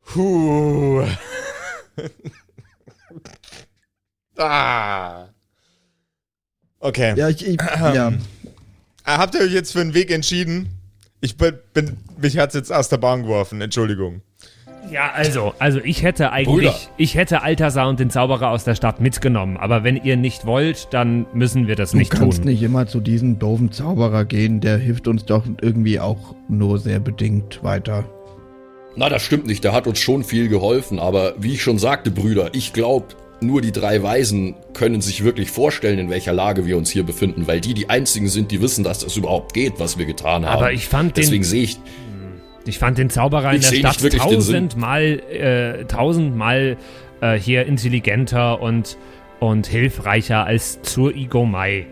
[0.00, 1.04] Puh.
[4.36, 5.28] ah.
[6.78, 7.14] Okay.
[7.16, 8.12] Ja, ich, ich ja.
[9.02, 10.68] Ah, Habt ihr euch jetzt für einen Weg entschieden?
[11.20, 14.22] Ich bin, bin mich hat's jetzt aus der Bahn geworfen, Entschuldigung.
[14.90, 16.74] Ja, also, also ich hätte eigentlich, Brüder.
[16.96, 19.56] ich hätte Altasar und den Zauberer aus der Stadt mitgenommen.
[19.56, 22.46] Aber wenn ihr nicht wollt, dann müssen wir das Du nicht kannst tun.
[22.50, 27.00] nicht immer zu diesem doofen Zauberer gehen, der hilft uns doch irgendwie auch nur sehr
[27.00, 28.04] bedingt weiter.
[28.96, 29.64] Na, das stimmt nicht.
[29.64, 30.98] Der hat uns schon viel geholfen.
[31.00, 33.06] Aber wie ich schon sagte, Brüder, ich glaube,
[33.40, 37.48] nur die drei Weisen können sich wirklich vorstellen, in welcher Lage wir uns hier befinden,
[37.48, 40.58] weil die die einzigen sind, die wissen, dass das überhaupt geht, was wir getan haben.
[40.58, 41.78] Aber ich fand den- Deswegen sehe ich,
[42.66, 46.76] Ich fand den Zauberer in Ich der seh Stadt tausendmal, äh, tausendmal
[47.20, 48.96] äh, hier intelligenter und,
[49.40, 51.86] und hilfreicher als zur Igomai.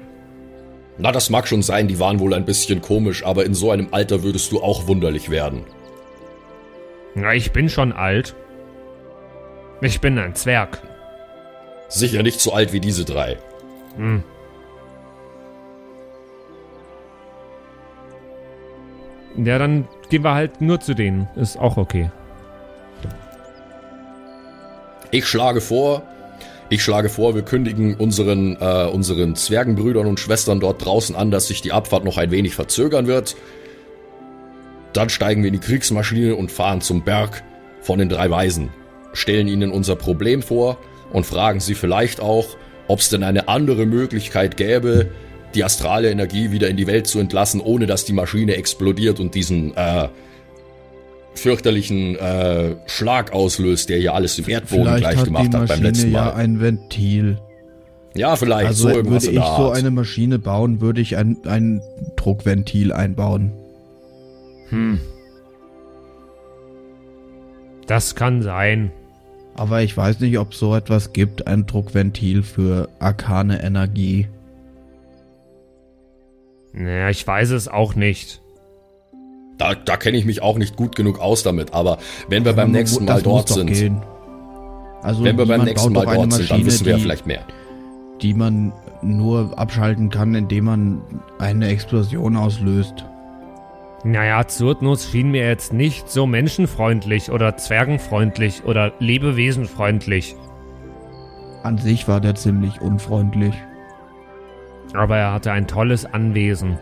[0.98, 3.88] na, das mag schon sein, die waren wohl ein bisschen komisch, aber in so einem
[3.90, 5.64] Alter würdest du auch wunderlich werden.
[7.14, 8.35] Na, ich bin schon alt.
[9.82, 10.80] Ich bin ein Zwerg.
[11.88, 13.37] Sicher nicht so alt wie diese drei.
[13.96, 14.22] Hm.
[19.36, 21.28] Ja, dann gehen wir halt nur zu denen.
[21.36, 22.10] Ist auch okay.
[25.10, 26.02] Ich schlage vor,
[26.68, 31.48] ich schlage vor, wir kündigen unseren, äh, unseren Zwergenbrüdern und Schwestern dort draußen an, dass
[31.48, 33.36] sich die Abfahrt noch ein wenig verzögern wird.
[34.94, 37.42] Dann steigen wir in die Kriegsmaschine und fahren zum Berg
[37.82, 38.70] von den drei Weisen,
[39.12, 40.78] stellen ihnen unser Problem vor
[41.12, 42.56] und fragen sie vielleicht auch,
[42.88, 45.08] ob es denn eine andere Möglichkeit gäbe,
[45.54, 49.34] die astrale Energie wieder in die Welt zu entlassen, ohne dass die Maschine explodiert und
[49.34, 50.08] diesen äh,
[51.34, 55.52] fürchterlichen äh, Schlag auslöst, der hier alles im Erdboden Vielleicht gleich hat gemacht die hat
[55.52, 56.34] beim Maschine letzten ja Mal.
[56.34, 57.38] ein Ventil.
[58.14, 61.80] ja, vielleicht Also so irgendwas würde ich so eine Maschine bauen, würde ich ein, ein
[62.16, 63.52] Druckventil einbauen.
[64.68, 65.00] Hm.
[67.86, 68.90] Das kann sein.
[69.54, 74.28] Aber ich weiß nicht, ob so etwas gibt, ein Druckventil für arkane Energie.
[76.72, 78.40] Naja, ich weiß es auch nicht.
[79.58, 82.70] da da kenne ich mich auch nicht gut genug aus damit, aber wenn wir beim
[82.70, 84.02] Aber nächsten Mal dort sind, Gehen.
[85.02, 87.26] Also wenn wir beim nächsten Mal dort sind, dann Maschine, wissen wir ja die, vielleicht
[87.26, 87.44] mehr.
[88.22, 91.02] die man nur abschalten kann, indem man
[91.38, 93.04] eine Explosion auslöst.
[94.04, 100.35] Naja, Zurtnus schien mir jetzt nicht so menschenfreundlich oder zwergenfreundlich oder lebewesenfreundlich.
[101.62, 103.54] An sich war der ziemlich unfreundlich.
[104.94, 106.78] Aber er hatte ein tolles Anwesen.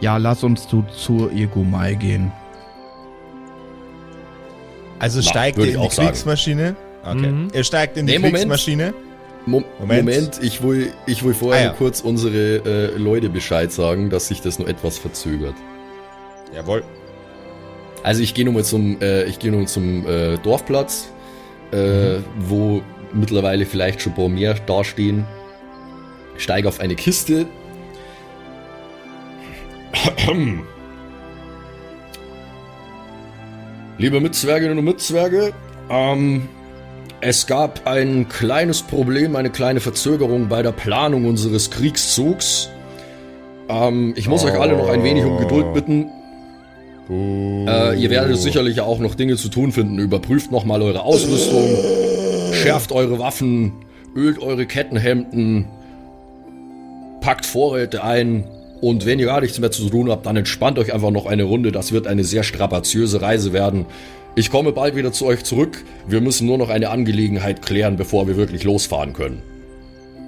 [0.00, 2.30] Ja, lass uns zu, zur Igumai gehen.
[4.98, 6.08] Also Na, steigt ihr in die sagen.
[6.08, 6.76] Kriegsmaschine?
[7.02, 7.16] Okay.
[7.30, 7.48] Mhm.
[7.52, 8.34] Ihr steigt in die Nee, Moment.
[8.36, 8.94] Kriegsmaschine?
[9.46, 10.04] Mo Moment.
[10.04, 11.72] Moment, ich will, ich will vorher Ah, ja.
[11.76, 15.54] kurz unsere äh, Leute Bescheid sagen, dass sich das nur etwas verzögert.
[16.54, 16.82] Jawohl.
[18.02, 21.10] Also ich gehe nochmal zum, äh, ich gehe nochmal zum äh, Dorfplatz,
[21.72, 22.82] äh, wo
[23.14, 25.24] mittlerweile vielleicht schon ein paar mehr dastehen.
[26.36, 27.46] Steige auf eine Kiste.
[33.98, 35.52] Liebe Mitzwerginnen und Mitzwerge,
[35.88, 36.48] ähm,
[37.20, 42.68] es gab ein kleines Problem, eine kleine Verzögerung bei der Planung unseres Kriegszugs.
[43.68, 46.10] Ähm, ich muss euch alle noch ein wenig um Geduld bitten.
[47.08, 49.98] Äh, ihr werdet sicherlich auch noch Dinge zu tun finden.
[49.98, 51.68] Überprüft nochmal eure Ausrüstung,
[52.64, 53.72] schärft eure Waffen,
[54.16, 55.66] ölt eure Kettenhemden,
[57.20, 58.44] packt Vorräte ein
[58.80, 61.44] und wenn ihr gar nichts mehr zu tun habt, dann entspannt euch einfach noch eine
[61.44, 61.72] Runde.
[61.72, 63.86] Das wird eine sehr strapaziöse Reise werden.
[64.34, 65.82] Ich komme bald wieder zu euch zurück.
[66.06, 69.42] Wir müssen nur noch eine Angelegenheit klären, bevor wir wirklich losfahren können.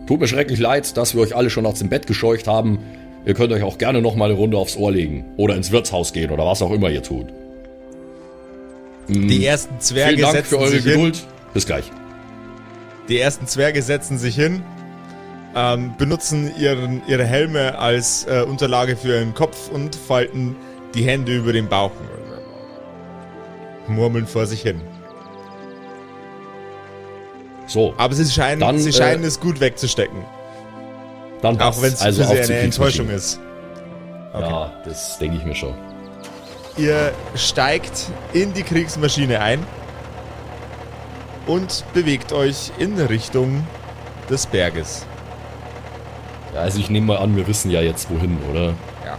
[0.06, 2.78] Tut mir schrecklich leid, dass wir euch alle schon aus dem Bett gescheucht haben.
[3.26, 6.12] Ihr könnt euch auch gerne noch mal eine Runde aufs Ohr legen oder ins Wirtshaus
[6.12, 7.26] gehen oder was auch immer ihr tut.
[9.08, 10.92] Die ersten Vielen Zwerge Dank setzen für eure sich hin.
[10.92, 11.26] Geduld.
[11.52, 11.84] Bis gleich.
[13.08, 14.62] Die ersten Zwerge setzen sich hin,
[15.54, 20.56] ähm, benutzen ihren, ihre Helme als äh, Unterlage für ihren Kopf und falten
[20.94, 21.92] die Hände über den Bauch.
[23.86, 24.80] Murmeln vor sich hin.
[27.66, 30.24] So, Aber sie scheinen, Dann, sie äh, scheinen es gut wegzustecken.
[31.42, 33.40] dann Auch wenn es also für sie eine Enttäuschung ist.
[34.32, 34.50] Okay.
[34.50, 35.74] Ja, das denke ich mir schon.
[36.76, 39.64] Ihr steigt in die Kriegsmaschine ein
[41.46, 43.66] und bewegt euch in Richtung
[44.28, 45.06] des Berges.
[46.54, 48.74] Ja, also ich nehme mal an, wir wissen ja jetzt wohin, oder?
[49.04, 49.16] Ja.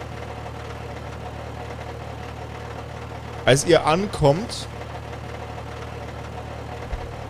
[3.45, 4.67] Als ihr ankommt,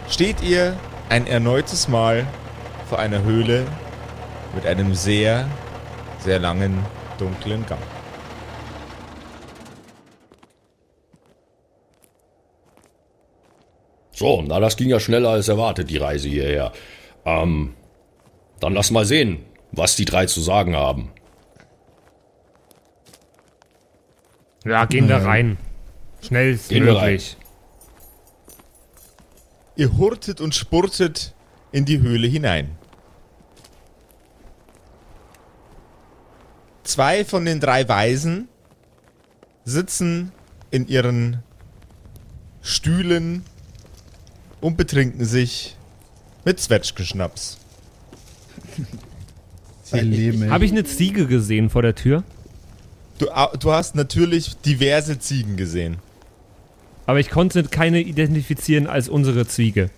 [0.09, 0.75] steht ihr
[1.09, 2.25] ein erneutes Mal
[2.89, 3.65] vor einer Höhle
[4.55, 5.47] mit einem sehr,
[6.19, 6.83] sehr langen,
[7.17, 7.81] dunklen Gang.
[14.17, 16.71] So, na, das ging ja schneller als erwartet, die Reise hierher.
[17.23, 17.75] Ähm,
[18.59, 21.11] dann lass mal sehen, was die drei zu sagen haben.
[24.65, 25.59] Ja, gehen wir rein.
[26.19, 27.37] Schnell möglich.
[29.75, 31.35] Ihr hurtet und spurtet
[31.71, 32.75] in die Höhle hinein.
[36.83, 38.49] Zwei von den drei Weisen
[39.63, 40.31] sitzen
[40.71, 41.43] in ihren
[42.63, 43.45] Stühlen
[44.61, 45.75] und betrinken sich
[46.45, 47.57] mit Zwetschgeschnaps.
[49.83, 50.49] Sie leben.
[50.49, 52.23] Habe ich eine Ziege gesehen vor der Tür?
[53.19, 53.27] Du,
[53.59, 55.97] du hast natürlich diverse Ziegen gesehen.
[57.05, 59.89] Aber ich konnte keine identifizieren als unsere Ziege.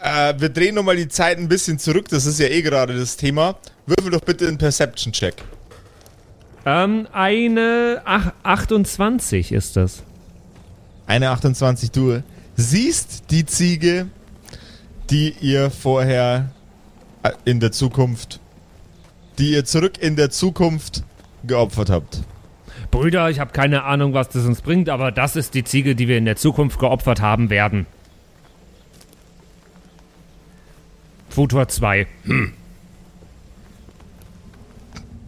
[0.00, 3.16] Äh, wir drehen nochmal die Zeit ein bisschen zurück, das ist ja eh gerade das
[3.16, 3.56] Thema.
[3.86, 5.34] Würfel doch bitte einen Perception-Check.
[6.66, 10.02] Ähm, eine ach, 28 ist das.
[11.06, 12.22] Eine 28, du
[12.56, 14.08] siehst die Ziege,
[15.10, 16.50] die ihr vorher
[17.22, 18.40] äh, in der Zukunft,
[19.38, 21.02] die ihr zurück in der Zukunft
[21.44, 22.22] geopfert habt.
[22.90, 26.08] Brüder, ich habe keine Ahnung, was das uns bringt, aber das ist die Ziege, die
[26.08, 27.86] wir in der Zukunft geopfert haben werden.
[31.28, 32.06] Futur 2.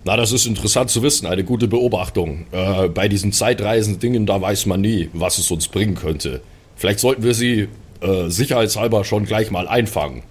[0.05, 2.47] Na, das ist interessant zu wissen, eine gute Beobachtung.
[2.53, 6.43] Äh, bei diesen Zeitreisen-Dingen, da weiß man nie, was es uns bringen könnte.
[6.77, 7.69] Vielleicht sollten wir sie
[8.01, 10.23] äh, sicherheitshalber schon gleich mal einfangen.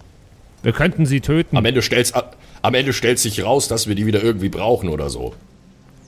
[0.63, 1.57] Wir könnten sie töten.
[1.57, 2.13] Am Ende stellt's,
[2.61, 5.33] am Ende stellt sich raus, dass wir die wieder irgendwie brauchen oder so.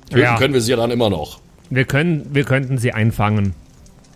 [0.10, 0.38] Töten Ja.
[0.38, 1.40] können wir sie ja dann immer noch.
[1.70, 3.54] Wir, können, wir könnten sie einfangen.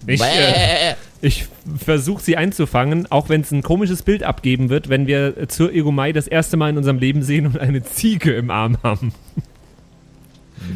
[0.08, 1.46] Ich, äh, ich
[1.78, 6.12] versuche sie einzufangen, auch wenn es ein komisches Bild abgeben wird, wenn wir zur Egomai
[6.12, 9.14] das erste Mal in unserem Leben sehen und eine Ziege im Arm haben.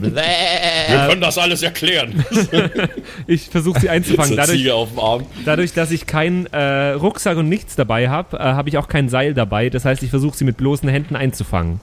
[0.02, 2.26] Wir können das alles erklären.
[3.28, 4.36] Ich versuche sie einzufangen.
[4.36, 5.26] Dadurch, Ziege auf dem Arm.
[5.46, 9.10] dadurch, dass ich keinen äh, Rucksack und nichts dabei habe, äh, habe ich auch kein
[9.10, 9.70] Seil dabei.
[9.70, 11.80] Das heißt, ich versuche sie mit bloßen Händen einzufangen.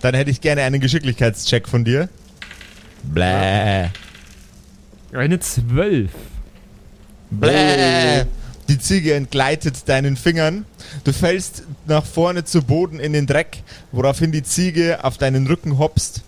[0.00, 2.08] Dann hätte ich gerne einen Geschicklichkeitscheck von dir.
[3.04, 3.88] Bläh.
[5.12, 6.10] Eine 12.
[7.30, 8.24] Bläh.
[8.68, 10.66] Die Ziege entgleitet deinen Fingern.
[11.04, 13.62] Du fällst nach vorne zu Boden in den Dreck,
[13.92, 16.22] woraufhin die Ziege auf deinen Rücken hopst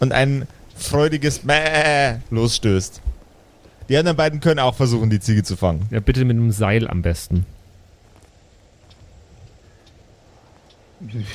[0.00, 3.00] und ein freudiges Bäh losstößt.
[3.88, 5.86] Die anderen beiden können auch versuchen, die Ziege zu fangen.
[5.90, 7.44] Ja, bitte mit einem Seil am besten.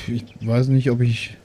[0.08, 1.36] Ich weiß nicht, ob ich.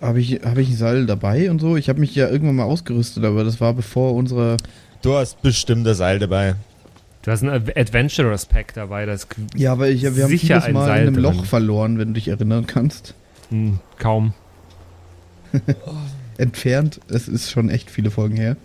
[0.00, 1.76] Habe ich, hab ich ein Seil dabei und so?
[1.76, 4.56] Ich habe mich ja irgendwann mal ausgerüstet, aber das war bevor unsere.
[5.02, 6.54] Du hast bestimmt das Seil dabei.
[7.22, 10.64] Du hast ein Ad- Adventurers Pack dabei, das Ja, aber ich, wir haben Sicher vieles
[10.64, 11.22] ein Mal Seil in einem drin.
[11.36, 13.14] Loch verloren, wenn du dich erinnern kannst.
[13.50, 14.32] Hm, kaum.
[16.38, 18.56] Entfernt, es ist schon echt viele Folgen her.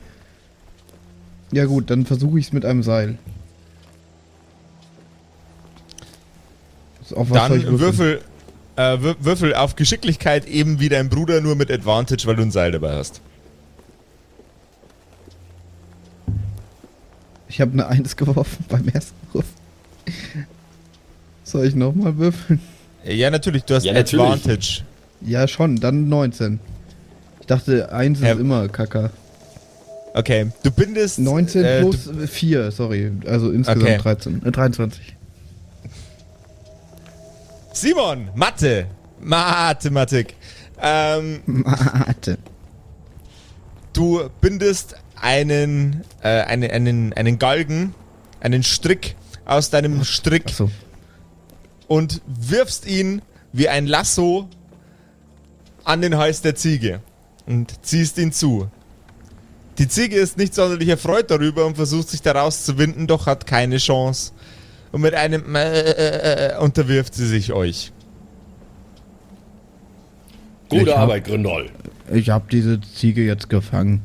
[1.51, 3.17] Ja gut, dann versuche ich es mit einem Seil.
[7.15, 7.79] Auf was soll ich Dann würfeln?
[7.79, 8.21] würfel,
[8.75, 12.51] äh, wür- würfel auf Geschicklichkeit eben wie dein Bruder, nur mit Advantage, weil du ein
[12.51, 13.21] Seil dabei hast.
[17.47, 19.45] Ich habe eine Eins geworfen beim ersten Wurf.
[21.43, 22.61] Soll ich nochmal würfeln?
[23.03, 24.25] Ja, natürlich, du hast Ja, natürlich.
[24.25, 24.81] Advantage.
[25.21, 26.59] Ja, schon, dann 19.
[27.41, 29.11] Ich dachte, 1 ist immer Kacker.
[30.13, 31.19] Okay, du bindest.
[31.19, 33.11] 19 äh, plus 4, sorry.
[33.25, 33.97] Also insgesamt Okay.
[33.97, 35.15] 13, äh, 23.
[35.83, 35.89] Du,
[37.73, 38.87] Simon, Mathe.
[39.21, 40.35] Mathematik.
[40.81, 42.37] Ähm, Mate.
[43.93, 47.93] du bindest einen, äh, einen, einen, einen Galgen,
[48.39, 49.15] einen Strick
[49.45, 50.71] aus deinem Strick Achso.
[51.89, 53.21] Und wirfst ihn
[53.51, 54.47] wie ein Lasso
[55.83, 57.01] an den Hals der Ziege
[57.45, 58.69] und ziehst ihn zu.
[59.79, 63.47] Die Ziege ist nicht sonderlich erfreut darüber und versucht sich daraus zu winden, doch hat
[63.47, 64.31] keine Chance.
[64.91, 67.91] Und mit einem äh, unterwirft sie sich euch.
[70.69, 71.69] Gute Ich hab- Arbeit, Grindol.
[72.11, 74.01] Ich habe diese Ziege jetzt gefangen.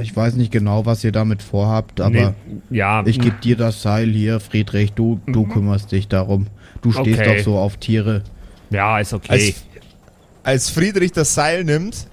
[0.00, 3.82] Ich weiß nicht genau, was ihr damit vorhabt, aber Nee, ja, ich gebe dir das
[3.82, 4.92] Seil hier, Friedrich.
[4.92, 6.46] Du, du kümmerst dich darum.
[6.82, 7.36] Du stehst Okay.
[7.38, 8.22] doch so auf Tiere.
[8.70, 9.32] ja, ist okay.
[9.32, 9.54] Als,
[10.42, 12.06] als Friedrich das Seil nimmt,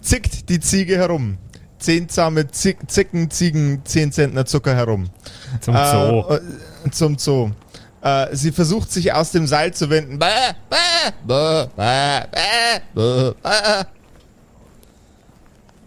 [0.00, 1.38] zickt die Ziege herum.
[1.78, 5.08] Zehn zahme Zick, Zicken ziegen zehn Zentner Zucker herum.
[5.60, 6.24] Zum Zoo.
[6.30, 6.34] Äh,
[6.86, 7.50] äh, zum Zoo.
[8.02, 10.18] Äh, sie versucht sich aus dem Seil zu wenden.
[10.18, 10.26] Bäh,
[10.70, 10.76] bäh,
[11.26, 13.84] bäh, bäh, bäh, bäh, bäh.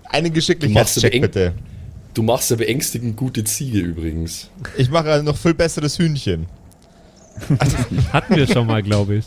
[0.09, 1.53] Einen Geschicklichkeitscheck bitte.
[2.13, 4.49] Du machst ja beängstigend gute Ziege übrigens.
[4.77, 6.47] Ich mache ein noch viel besseres Hühnchen.
[8.13, 9.25] Hatten wir schon mal, glaube ich.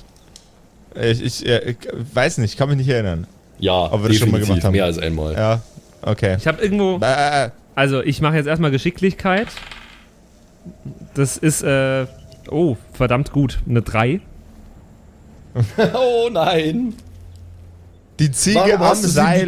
[0.94, 1.76] Ich, ich, äh, ich
[2.14, 3.26] weiß nicht, kann mich nicht erinnern.
[3.58, 4.72] Ja, Ob wir das schon mal gemacht haben.
[4.72, 5.34] mehr als einmal.
[5.34, 5.60] Ja,
[6.02, 6.36] okay.
[6.38, 6.98] Ich habe irgendwo.
[7.74, 9.48] Also, ich mache jetzt erstmal Geschicklichkeit.
[11.14, 12.06] Das ist, äh.
[12.50, 13.58] Oh, verdammt gut.
[13.68, 14.20] Eine 3.
[15.94, 16.94] Oh nein!
[18.18, 19.46] die Ziege Warum am hast du sie Seil.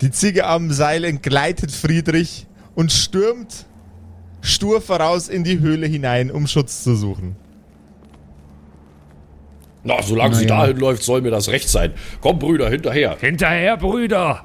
[0.00, 3.66] Die Ziege am Seil entgleitet Friedrich und stürmt
[4.40, 7.36] stur voraus in die Höhle hinein, um Schutz zu suchen.
[9.82, 10.62] Na, solange sie Naja.
[10.66, 11.92] dahin läuft, soll mir das recht sein.
[12.20, 13.16] Komm, Brüder, hinterher.
[13.18, 14.44] Hinterher, Brüder!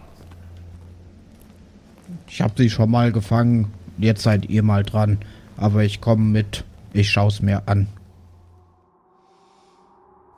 [2.27, 3.71] Ich habe sie schon mal gefangen.
[3.97, 5.19] Jetzt seid ihr mal dran.
[5.57, 6.63] Aber ich komme mit.
[6.93, 7.87] Ich schau's mir an.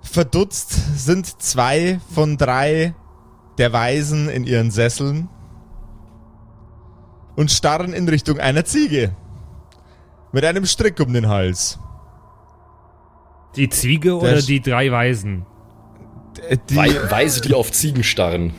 [0.01, 2.93] Verdutzt sind zwei von drei
[3.57, 5.29] der Weisen in ihren Sesseln
[7.35, 9.15] und starren in Richtung einer Ziege
[10.31, 11.79] mit einem Strick um den Hals.
[13.55, 15.45] Die Ziege oder Das- die drei Weisen?
[16.49, 18.53] Äh, Die Wei Weise, die auf Ziegen starren.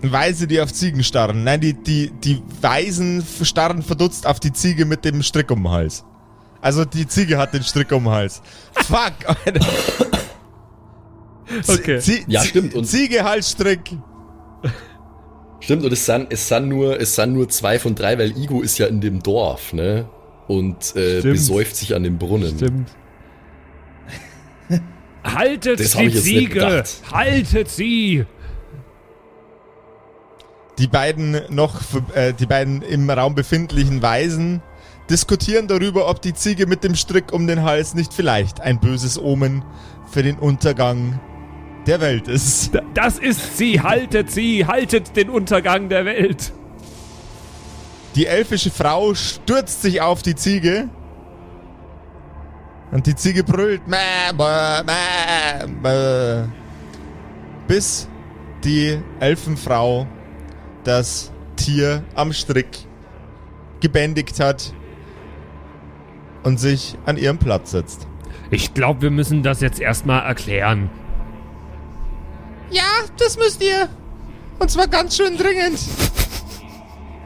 [0.00, 1.44] Weise, die auf Ziegen starren.
[1.44, 5.70] Nein, die, die, die Weisen starren verdutzt auf die Ziege mit dem Strick um den
[5.72, 6.04] Hals.
[6.62, 8.40] Also die Ziege hat den Strick um den Hals.
[8.72, 9.60] Fuck, Alter.
[11.62, 11.98] Z- Okay.
[12.00, 13.96] Zie- Ja, stimmt, und- Ziege, Halsstrick.
[15.60, 18.62] Stimmt, und es sind, es sind, nur, es sind nur zwei von drei, weil Igo
[18.62, 20.08] ist ja in dem Dorf, ne?
[20.46, 22.56] Und äh, besäuft sich an dem Brunnen.
[22.56, 22.90] Stimmt.
[25.24, 26.84] Haltet Das die Ziege!
[27.12, 28.24] Haltet sie!
[30.78, 31.80] Die beiden noch,
[32.14, 34.62] äh, die beiden im Raum befindlichen Weisen
[35.10, 39.20] diskutieren darüber, ob die Ziege mit dem Strick um den Hals nicht vielleicht ein böses
[39.20, 39.64] Omen
[40.10, 41.18] für den Untergang
[41.88, 42.78] der Welt ist.
[42.94, 43.80] Das ist sie!
[43.80, 44.66] Haltet sie!
[44.66, 46.52] Haltet den Untergang der Welt!
[48.14, 50.88] Die elfische Frau stürzt sich auf die Ziege.
[52.90, 53.86] Und die Ziege brüllt.
[53.86, 53.96] Mäh,
[54.36, 56.48] mäh, bäh,
[57.66, 58.08] bis
[58.64, 60.06] die Elfenfrau
[60.84, 62.86] das Tier am Strick
[63.80, 64.72] gebändigt hat
[66.42, 68.06] und sich an ihrem Platz setzt.
[68.50, 70.90] Ich glaube, wir müssen das jetzt erstmal erklären.
[72.70, 72.82] Ja,
[73.16, 73.88] das müsst ihr.
[74.58, 75.78] Und zwar ganz schön dringend.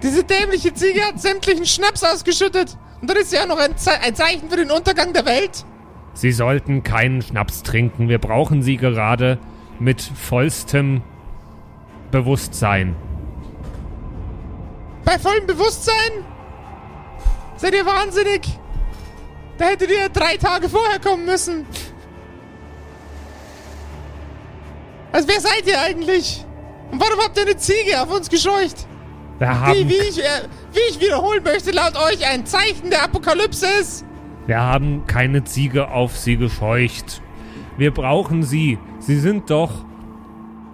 [0.03, 2.77] Diese dämliche Ziege hat sämtlichen Schnaps ausgeschüttet.
[3.01, 5.65] Und dann ist sie ja noch ein, Ze ein Zeichen für den Untergang der Welt.
[6.15, 8.09] Sie sollten keinen Schnaps trinken.
[8.09, 9.39] Wir brauchen sie gerade
[9.79, 11.03] mit vollstem
[12.11, 12.95] Bewusstsein.
[15.05, 16.25] Bei vollem Bewusstsein?
[17.57, 18.43] Seid ihr wahnsinnig?
[19.59, 21.67] Da hättet ihr drei Tage vorher kommen müssen.
[25.13, 26.45] Also wer seid ihr eigentlich?
[26.91, 28.87] Und warum habt ihr eine Ziege auf uns gescheucht?
[29.39, 33.03] Wir Die, haben, wie, ich, äh, wie ich wiederholen möchte, laut euch ein Zeichen der
[33.05, 34.05] Apokalypse ist.
[34.47, 37.23] wir haben keine Ziege auf sie gescheucht.
[37.77, 38.79] Wir brauchen sie.
[38.99, 39.85] Sie sind doch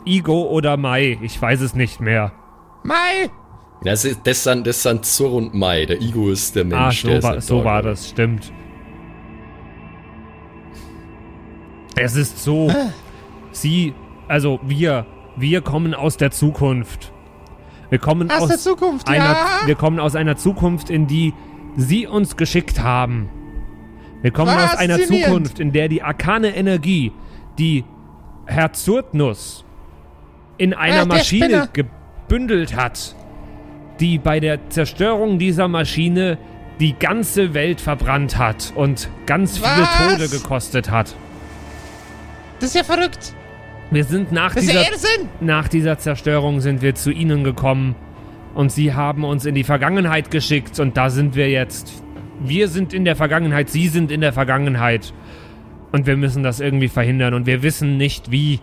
[0.05, 1.19] Igo oder Mai.
[1.23, 2.33] Ich weiß es nicht mehr.
[2.83, 3.31] Mai,
[3.83, 5.87] Das, ist, das, sind, das sind Zur und Mai.
[5.87, 7.03] Der Igo ist der Ah, Mensch.
[7.03, 8.53] der so, ist war, so da, war das, stimmt.
[11.97, 12.71] Es ist so,
[13.53, 13.95] sie,
[14.29, 15.07] also wir,
[15.37, 17.13] wir kommen aus der Zukunft.
[17.91, 19.47] Wir kommen aus aus, Zukunft, einer, ja?
[19.65, 21.33] wir kommen aus einer Zukunft, in die
[21.77, 23.31] sie uns geschickt haben.
[24.21, 24.99] Wir kommen aus einer.
[24.99, 27.13] Zukunft, in der die arkane Energie,
[27.59, 27.85] die
[28.47, 29.65] Herr Zurtnus
[30.59, 33.15] in einer der Maschine gebündelt hat,
[34.01, 36.37] die bei der Zerstörung dieser Maschine
[36.81, 40.13] die ganze Welt verbrannt hat und ganz viele Was?
[40.13, 41.15] Tode gekostet hat.
[42.61, 43.35] Das ist ja verrückt.
[43.91, 44.85] Wir sind nach dieser,
[45.41, 47.95] nach dieser Zerstörung sind wir zu ihnen gekommen
[48.55, 51.93] und sie haben uns in die Vergangenheit geschickt und da sind wir jetzt.
[52.41, 55.15] Wir sind in der Vergangenheit, sie sind in der Vergangenheit
[55.91, 58.61] und wir müssen das irgendwie verhindern und wir wissen nicht wie.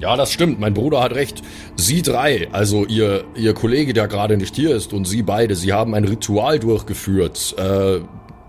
[0.00, 0.60] Ja, das stimmt.
[0.60, 1.42] Mein Bruder hat recht.
[1.76, 5.72] Sie drei, also ihr, ihr Kollege, der gerade nicht hier ist, und Sie beide, Sie
[5.72, 8.00] haben ein Ritual durchgeführt, äh,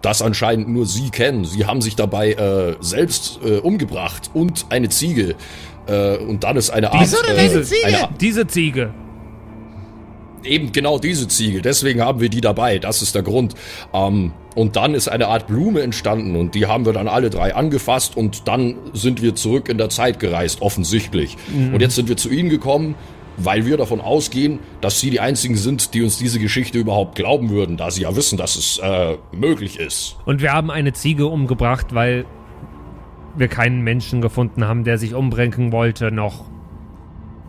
[0.02, 1.46] das anscheinend nur Sie kennen.
[1.46, 5.36] Sie haben sich dabei äh, selbst äh, umgebracht und eine Ziege.
[5.88, 7.02] Äh, und dann ist eine Art.
[7.02, 7.86] Wieso denn eine Ziege?
[7.86, 8.94] Eine, Diese Ziege.
[10.44, 11.62] eben genau diese Ziege.
[11.62, 12.80] Deswegen haben wir die dabei.
[12.80, 13.56] Das ist der Grund.
[13.94, 17.56] Ähm, und dann ist eine Art Blume entstanden und die haben wir dann alle drei
[17.56, 21.38] angefasst und dann sind wir zurück in der Zeit gereist, offensichtlich.
[21.72, 22.96] Und jetzt sind wir zu ihnen gekommen,
[23.44, 27.50] weil wir davon ausgehen, dass sie die einzigen sind, die uns diese Geschichte überhaupt glauben
[27.50, 30.18] würden, da sie ja wissen, dass es äh, möglich ist.
[30.26, 32.26] Und wir haben eine Ziege umgebracht, weil
[33.36, 36.46] wir keinen Menschen gefunden haben, der sich umbringen wollte noch.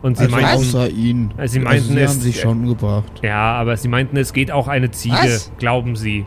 [0.01, 1.31] Und sie Also meinten, außer ihn.
[1.37, 3.11] Also sie meinten, sie es- haben sich schon umgebracht.
[3.23, 5.51] ja, aber sie meinten, es geht auch eine Ziege, Was?
[5.59, 6.25] glauben sie.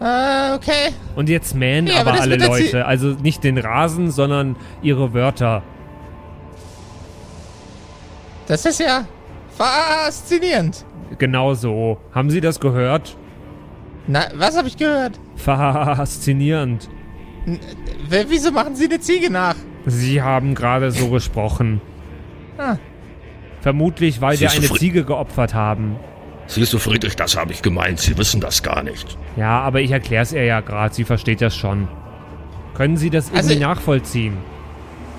[0.00, 0.94] Ah, okay.
[1.14, 5.62] Und jetzt mähen Ja, aber aber alle Leute, also nicht den Rasen, sondern ihre Wörter.
[8.50, 9.04] Das ist ja
[9.56, 10.84] faszinierend.
[11.18, 11.98] Genau so.
[12.12, 13.16] Haben Sie das gehört?
[14.08, 15.20] Na, was habe ich gehört?
[15.36, 16.88] Faszinierend.
[17.46, 19.54] W wieso machen Sie eine Ziege nach?
[19.86, 21.80] Sie haben gerade so gesprochen.
[22.58, 22.76] Ah.
[23.60, 25.94] Vermutlich, weil wir Siehst du, eine Fri- Ziege geopfert haben.
[26.48, 28.00] Siehst du, Friedrich, das habe ich gemeint.
[28.00, 29.16] Sie wissen das gar nicht.
[29.36, 30.92] Ja, aber ich erkläre es ihr ja gerade.
[30.92, 31.86] Sie versteht das schon.
[32.74, 34.36] Können Sie das Also- irgendwie nachvollziehen?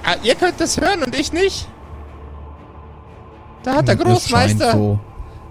[0.03, 1.69] Ah, ihr könnt das hören und ich nicht.
[3.63, 4.99] Da hat der Das scheint Großmeister, so.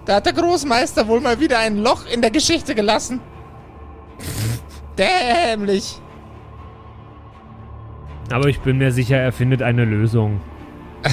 [0.05, 3.21] da hat der Großmeister wohl mal wieder ein Loch in der Geschichte gelassen.
[4.97, 5.99] Dämlich.
[8.31, 10.41] Aber ich bin mir sicher, er findet eine Lösung.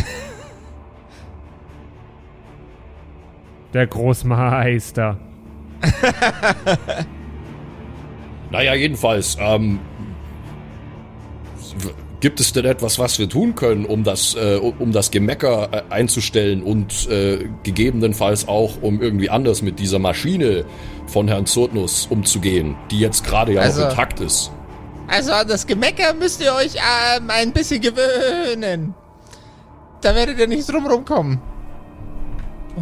[3.73, 5.19] Der Großmeister.
[8.51, 9.79] Naja, jedenfalls, ähm,
[12.21, 15.83] gibt es denn etwas, was wir tun können, um das, äh, um das Gemecker äh,
[15.93, 20.65] einzustellen und äh, gegebenenfalls auch, um irgendwie anders mit dieser Maschine
[21.07, 24.51] von Herrn Zurtnus umzugehen, die jetzt gerade ja Also- noch intakt ist?
[25.11, 28.95] Also an das Gemecker müsst ihr euch ähm, ein bisschen gewöhnen.
[30.03, 31.41] Da werdet ihr nicht drum rumkommen.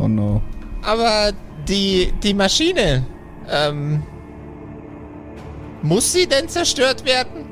[0.01, 0.43] Oh no.
[0.83, 1.31] Aber
[1.69, 3.07] die, die Maschine,
[3.49, 4.03] ähm,
[5.83, 7.47] muss sie denn zerstört werden?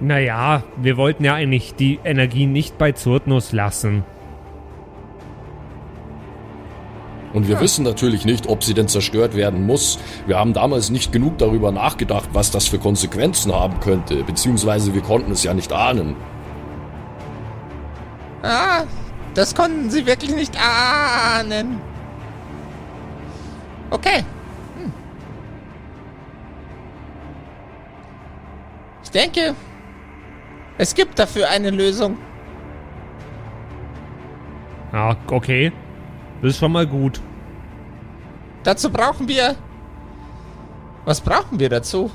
[0.00, 4.04] Naja, wir wollten ja eigentlich die Energie nicht bei Zurtnus lassen.
[7.32, 9.98] Und wir wissen natürlich nicht, ob sie denn zerstört werden muss.
[10.26, 15.02] Wir haben damals nicht genug darüber nachgedacht, was das für Konsequenzen haben könnte, beziehungsweise wir
[15.02, 16.16] konnten es ja nicht ahnen.
[18.42, 18.84] Ah,
[19.34, 21.80] das konnten sie wirklich nicht ahnen.
[23.90, 24.24] Okay.
[24.76, 24.92] Hm.
[29.02, 29.54] Ich denke,
[30.78, 32.16] es gibt dafür eine Lösung.
[34.92, 35.72] Ja, okay.
[36.40, 37.20] Das ist schon mal gut.
[38.62, 39.56] Dazu brauchen wir.
[41.04, 42.10] Was brauchen wir dazu?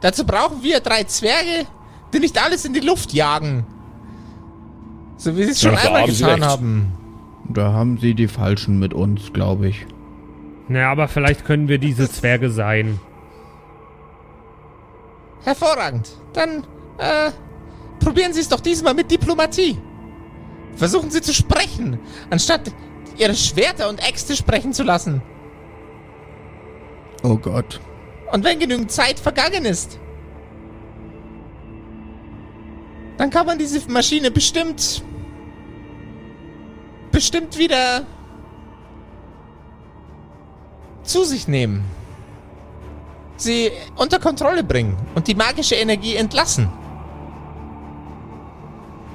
[0.00, 1.66] Dazu brauchen wir drei Zwerge,
[2.12, 3.66] die nicht alles in die Luft jagen.
[5.16, 6.92] So wie sie es schon Ja, einmal getan haben.
[7.48, 9.86] Da haben sie die Falschen mit uns, glaube ich.
[10.68, 12.98] Naja, aber vielleicht können wir diese Zwerge sein.
[15.44, 16.08] Hervorragend.
[16.32, 16.66] Dann,
[16.98, 17.30] äh,
[17.98, 19.78] probieren Sie es doch diesmal mit Diplomatie.
[20.76, 21.98] Versuchen Sie zu sprechen,
[22.30, 22.72] anstatt
[23.16, 25.22] Ihre Schwerter und Äxte sprechen zu lassen.
[27.22, 27.80] Oh Gott.
[28.32, 29.98] Und wenn genügend Zeit vergangen ist,
[33.18, 35.02] dann kann man diese Maschine bestimmt.
[37.12, 38.06] bestimmt wieder.
[41.02, 41.84] zu sich nehmen.
[43.40, 46.68] Sie unter Kontrolle bringen und die magische Energie entlassen.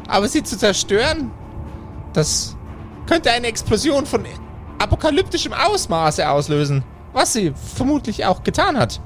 [0.07, 1.31] Aber sie zu zerstören,
[2.13, 2.55] das
[3.05, 4.25] könnte eine Explosion von
[4.79, 6.83] apokalyptischem Ausmaße auslösen.
[7.13, 8.99] Was sie vermutlich auch getan hat.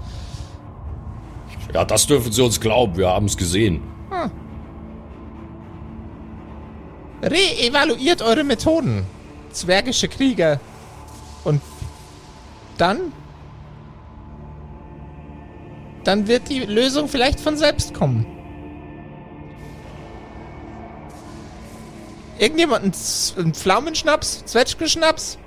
[1.73, 3.83] Ja, das dürfen Sie uns glauben, wir haben es gesehen.
[7.21, 9.05] Reevaluiert eure Methoden,
[9.51, 10.59] zwergische Krieger.
[11.43, 11.61] Und
[12.77, 13.11] dann.
[16.03, 18.25] Dann wird die Lösung vielleicht von selbst kommen.
[22.37, 22.95] Irgendjemand
[23.37, 24.45] einen Pflaumenschnaps?
[24.45, 25.37] Zwetschgenschnaps?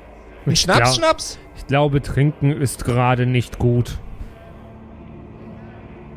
[0.44, 1.38] Ein Ich glaub- Schnaps-Schnaps?
[1.56, 3.96] Ich glaube, trinken ist gerade nicht gut.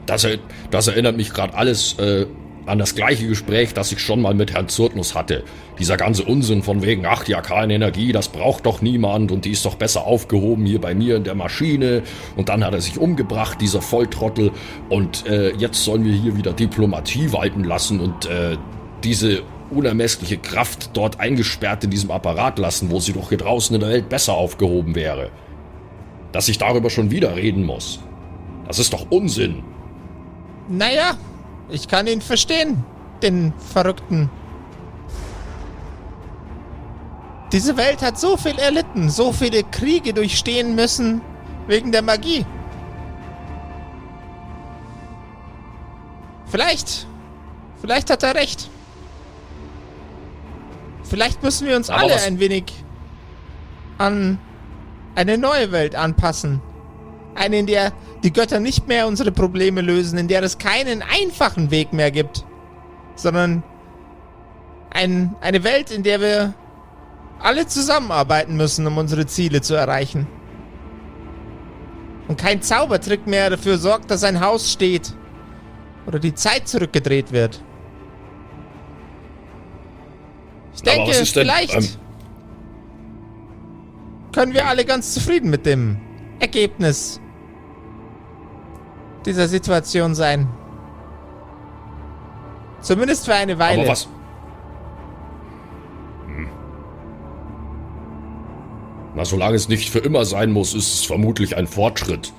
[0.06, 0.28] Das,
[0.72, 2.26] das erinnert mich gerade alles äh,
[2.66, 5.43] an das gleiche Gespräch, das ich schon mal mit Herrn Zurtnus hatte.
[5.80, 9.66] Dieser ganze Unsinn von wegen, ach, die Energie, das braucht doch niemand und die ist
[9.66, 12.03] doch besser aufgehoben hier bei mir in der Maschine.
[12.36, 14.51] Und dann hat er sich umgebracht, dieser Volltrottel.
[14.89, 18.57] Und äh, jetzt sollen wir hier wieder Diplomatie walten lassen und äh,
[19.03, 23.82] diese unermessliche Kraft dort eingesperrt in diesem Apparat lassen, wo sie doch hier draußen in
[23.82, 25.30] der Welt besser aufgehoben wäre.
[26.32, 27.99] Dass ich darüber schon wieder reden muss.
[28.68, 29.63] Das ist doch Unsinn.
[30.68, 31.18] Naja,
[31.70, 32.84] ich kann ihn verstehen,
[33.22, 34.30] den Verrückten.
[37.51, 41.22] Diese Welt hat so viel erlitten, so viele Kriege durchstehen müssen
[41.68, 42.45] wegen der Magie.
[46.47, 47.07] Vielleicht,
[47.82, 48.70] vielleicht hat er recht.
[51.03, 52.66] Vielleicht müssen wir uns Aber alle ein wenig
[53.97, 54.39] an
[55.16, 56.61] eine neue Welt anpassen.
[57.36, 61.70] Eine, in der die Götter nicht mehr unsere Probleme lösen, in der es keinen einfachen
[61.70, 62.46] Weg mehr gibt,
[63.16, 63.64] sondern
[64.90, 66.54] ein, eine Welt, in der wir
[67.40, 70.28] alle zusammenarbeiten müssen, um unsere Ziele zu erreichen.
[72.28, 75.14] Und kein Zaubertrick mehr dafür sorgt, dass ein Haus steht.
[76.08, 77.62] Oder die Zeit zurückgedreht wird.
[80.74, 81.88] Ich denke, ist denn, vielleicht ähm,
[84.34, 85.98] können wir alle ganz zufrieden mit dem
[86.40, 87.22] Ergebnis
[89.26, 90.48] dieser Situation sein.
[92.82, 93.82] Zumindest für eine Weile.
[93.82, 94.08] Aber was?
[96.28, 96.48] Hm.
[99.16, 102.32] Na, solange es nicht für immer sein muss, ist es vermutlich ein Fortschritt.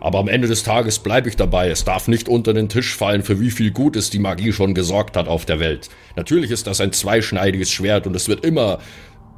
[0.00, 1.70] Aber am Ende des Tages bleibe ich dabei.
[1.70, 5.16] Es darf nicht unter den Tisch fallen, für wie viel Gutes die Magie schon gesorgt
[5.16, 5.88] hat auf der Welt.
[6.14, 8.80] Natürlich ist das ein zweischneidiges Schwert und es wird immer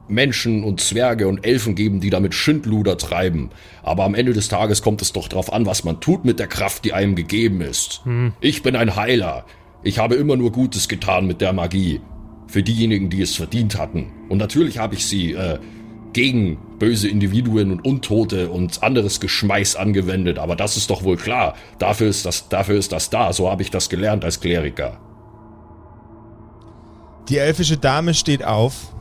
[0.08, 3.50] Menschen und Zwerge und Elfen geben, die damit Schindluder treiben.
[3.82, 6.46] Aber am Ende des Tages kommt es doch darauf an, was man tut mit der
[6.46, 8.02] Kraft, die einem gegeben ist.
[8.40, 9.44] Ich bin ein Heiler.
[9.82, 12.00] Ich habe immer nur Gutes getan mit der Magie.
[12.48, 14.12] Für diejenigen, die es verdient hatten.
[14.28, 15.58] Und natürlich habe ich sie äh,
[16.12, 20.38] gegen böse Individuen und Untote und anderes Geschmeiß angewendet.
[20.38, 21.54] Aber das ist doch wohl klar.
[21.78, 23.32] Dafür ist das, dafür ist das da.
[23.32, 24.98] So habe ich das gelernt als Kleriker.
[27.28, 28.94] Die elfische Dame steht auf,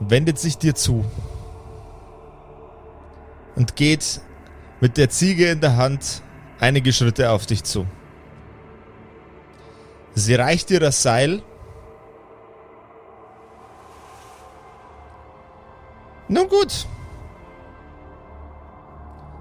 [0.00, 1.04] wendet sich dir zu
[3.54, 4.20] und geht
[4.80, 6.22] mit der Ziege in der Hand
[6.60, 7.86] einige Schritte auf dich zu.
[10.14, 11.42] Sie reicht dir das Seil.
[16.28, 16.86] Nun gut.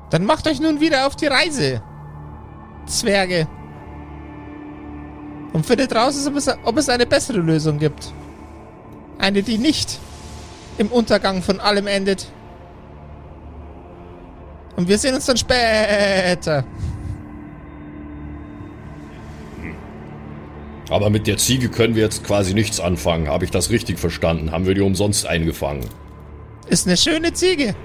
[0.09, 1.81] Dann macht euch nun wieder auf die Reise,
[2.85, 3.47] Zwerge.
[5.51, 8.13] Und findet raus, ob es, ob es eine bessere Lösung gibt.
[9.17, 9.99] Eine, die nicht
[10.77, 12.31] im Untergang von allem endet.
[14.75, 16.65] Und wir sehen uns dann später.
[20.89, 23.27] Aber mit der Ziege können wir jetzt quasi nichts anfangen.
[23.27, 24.51] Habe ich das richtig verstanden?
[24.51, 25.85] Haben wir die umsonst eingefangen?
[26.67, 27.75] Ist eine schöne Ziege.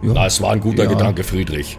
[0.00, 0.12] Ja.
[0.14, 0.90] Na, es war ein guter Ja.
[0.90, 1.78] Gedanke, Friedrich.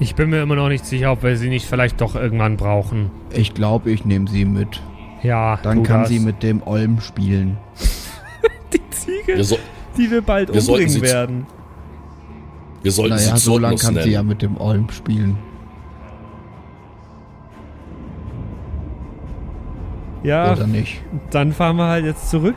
[0.00, 3.10] Ich bin mir immer noch nicht sicher, ob wir sie nicht vielleicht doch irgendwann brauchen.
[3.30, 4.80] Ich glaube, ich nehme sie mit.
[5.24, 6.10] Ja, Dann kann das.
[6.10, 7.56] sie mit dem Olm spielen.
[8.72, 9.58] die Ziege, Wir, so,
[9.96, 11.46] die wir bald wir umbringen werden.
[12.82, 14.04] wir sollten Naja, sie so lange kann nennen.
[14.04, 15.38] sie ja mit dem Olm spielen.
[20.22, 21.02] Ja, Oder nicht?
[21.30, 22.56] dann fahren wir halt jetzt zurück.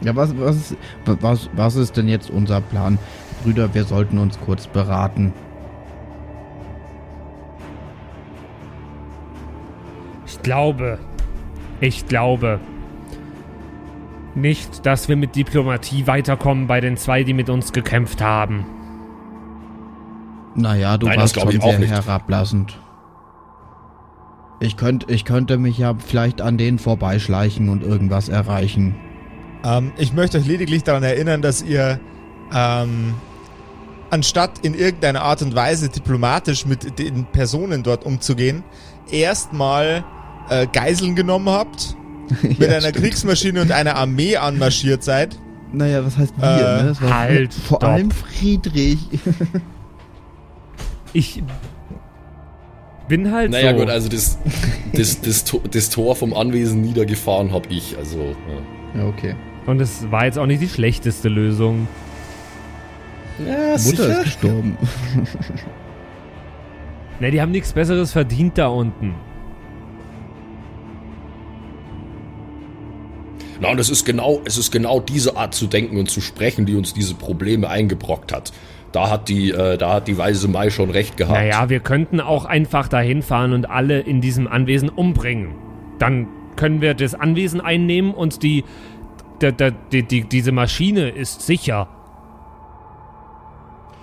[0.00, 0.74] Ja, was, was,
[1.04, 2.98] was, was ist denn jetzt unser Plan?
[3.44, 5.32] Brüder, wir sollten uns kurz beraten.
[10.42, 10.98] Glaube,
[11.80, 12.60] ich glaube
[14.34, 18.64] nicht, dass wir mit Diplomatie weiterkommen bei den zwei, die mit uns gekämpft haben.
[20.54, 21.90] Naja, du Nein, warst schon sehr nicht.
[21.90, 22.78] herablassend.
[24.60, 28.94] Ich, könnt, ich könnte mich ja vielleicht an denen vorbeischleichen und irgendwas erreichen.
[29.64, 31.98] Ähm, ich möchte euch lediglich daran erinnern, dass ihr
[32.54, 33.14] ähm,
[34.10, 38.62] anstatt in irgendeiner Art und Weise diplomatisch mit den Personen dort umzugehen,
[39.10, 40.04] erstmal
[40.50, 41.96] äh, Geiseln genommen habt,
[42.42, 42.96] mit Ja, einer stimmt.
[42.96, 45.36] Kriegsmaschine und einer Armee anmarschiert seid.
[45.72, 46.88] Naja, was heißt wir, Äh, ne?
[46.90, 47.84] Das war halt, vor stopp.
[47.90, 48.98] allem Friedrich.
[51.14, 51.42] Ich
[53.06, 53.80] bin halt Naja so.
[53.80, 54.38] gut, also das,
[54.94, 57.98] das, das, das Tor vom Anwesen niedergefahren habe ich.
[57.98, 58.34] Also
[58.94, 59.00] ja.
[59.02, 59.34] ja, okay.
[59.66, 61.86] Und es war jetzt auch nicht die schlechteste Lösung.
[63.46, 64.78] Ja, Mutter ist gestorben.
[67.20, 69.14] Ne, die haben nichts Besseres verdient da unten.
[73.62, 76.66] Na, und es ist genau, es ist genau diese Art zu denken und zu sprechen,
[76.66, 78.52] die uns diese Probleme eingebrockt hat.
[78.90, 81.38] Da hat die, äh, da hat die weise Mai schon recht gehabt.
[81.38, 85.54] Naja, wir könnten auch einfach dahin fahren und alle in diesem Anwesen umbringen.
[86.00, 88.64] Dann können wir das Anwesen einnehmen und die,
[89.40, 91.86] der, die, die, diese Maschine ist sicher.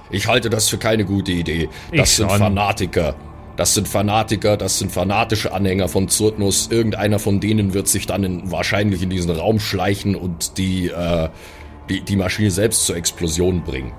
[0.10, 1.68] Ich halte das für keine gute Idee.
[1.91, 2.39] Das Ich sind schon.
[2.39, 3.14] Fanatiker.
[3.60, 6.70] Das sind Fanatiker, das sind fanatische Anhänger von Zurtnus.
[6.72, 11.28] Irgendeiner von denen wird sich dann in, wahrscheinlich in diesen Raum schleichen und die, äh,
[11.89, 13.91] die, die Maschine selbst zur Explosion bringen.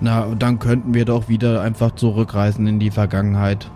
[0.00, 3.70] Na, und dann könnten wir doch wieder einfach zurückreisen in die Vergangenheit.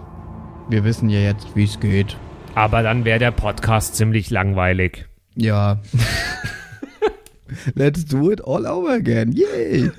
[0.71, 2.17] Wir wissen ja jetzt, wie es geht.
[2.55, 5.07] Aber dann wäre der Podcast ziemlich langweilig.
[5.37, 5.81] Ja.
[7.75, 9.33] Let's do it all over again.
[9.33, 9.91] Yay!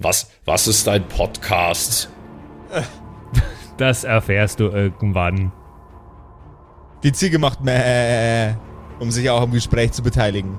[0.00, 2.10] Was, was ist dein Podcast?
[3.76, 5.52] Das erfährst du irgendwann.
[7.02, 8.54] Die Ziege macht mäh,
[8.98, 10.56] um sich auch am Gespräch zu beteiligen.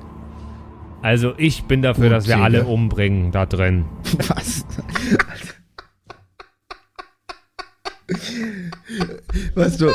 [1.01, 2.43] Also ich bin dafür, Gut, dass wir Seele.
[2.45, 3.85] alle umbringen da drin.
[4.27, 4.65] Was?
[9.55, 9.87] Weißt du,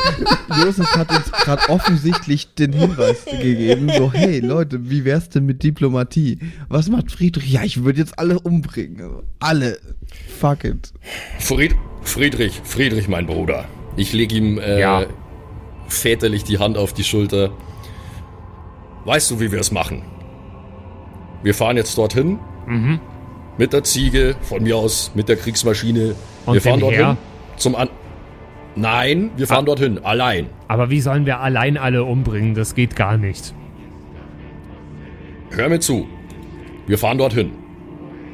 [0.63, 5.63] Josef hat uns gerade offensichtlich den Hinweis gegeben, so, hey Leute, wie wär's denn mit
[5.63, 6.39] Diplomatie?
[6.69, 7.51] Was macht Friedrich?
[7.51, 9.23] Ja, ich würde jetzt alle umbringen.
[9.41, 9.79] Alle.
[10.39, 10.93] Fuck it.
[11.39, 13.65] Fried Friedrich, Friedrich, mein Bruder.
[13.97, 15.05] Ich lege ihm äh, Ja.
[15.89, 17.51] väterlich die Hand auf die Schulter.
[19.05, 20.03] Weißt du, wie wir es machen?
[21.43, 22.39] Wir fahren jetzt dorthin.
[22.67, 23.01] Mhm.
[23.59, 26.15] Mit der Ziege, von mir aus mit der Kriegsmaschine.
[26.47, 26.99] Und wir fahren dorthin.
[27.01, 27.17] Heer?
[27.57, 27.89] Zum An.
[28.75, 30.47] Nein, wir fahren dorthin, allein.
[30.69, 32.55] Aber wie sollen wir allein alle umbringen?
[32.55, 33.55] Das geht gar nicht.
[35.51, 36.07] Hör mir zu.
[36.87, 37.53] Wir fahren dorthin.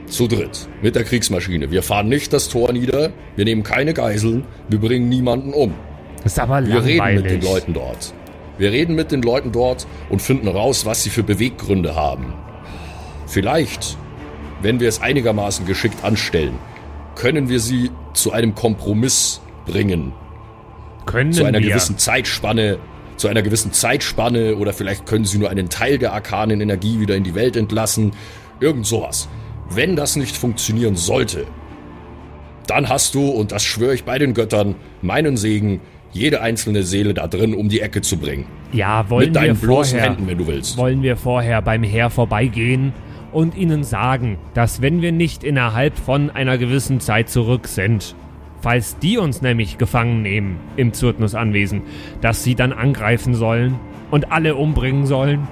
[0.06, 0.68] Zu dritt.
[0.80, 1.70] Mit der Kriegsmaschine.
[1.70, 3.10] Wir fahren nicht das Tor nieder.
[3.36, 4.44] Wir nehmen keine Geiseln.
[4.68, 5.74] Wir bringen niemanden um.
[6.22, 7.00] Das ist aber Wir langweilig.
[7.00, 8.14] reden mit den Leuten dort.
[8.58, 12.32] Wir reden mit den Leuten dort und finden raus, was sie für Beweggründe haben.
[13.26, 13.96] Vielleicht,
[14.62, 16.54] wenn wir es einigermaßen geschickt anstellen,
[17.14, 20.12] können wir sie zu einem Kompromiss bringen.
[21.08, 21.68] Können Zu einer wir.
[21.68, 22.78] gewissen Zeitspanne,
[23.16, 27.16] zu einer gewissen Zeitspanne oder vielleicht können sie nur einen Teil der arkanen Energie wieder
[27.16, 28.12] in die Welt entlassen.
[28.60, 29.28] Irgend sowas.
[29.70, 31.46] Wenn das nicht funktionieren sollte,
[32.66, 35.80] dann hast du, und das schwöre ich bei den Göttern, meinen Segen,
[36.12, 38.46] jede einzelne Seele da drin um die Ecke zu bringen.
[38.72, 40.76] ja, wollen Mit wir deinen bloßen vorher, Händen, wenn du willst.
[40.76, 42.92] wollen wir vorher beim Heer vorbeigehen
[43.32, 48.14] und ihnen sagen, dass wenn wir nicht innerhalb von einer gewissen Zeit zurück sind,
[48.60, 51.82] falls die uns nämlich gefangen nehmen im Zurtnus Anwesen,
[52.20, 53.78] dass sie dann angreifen sollen
[54.10, 55.46] und alle umbringen sollen?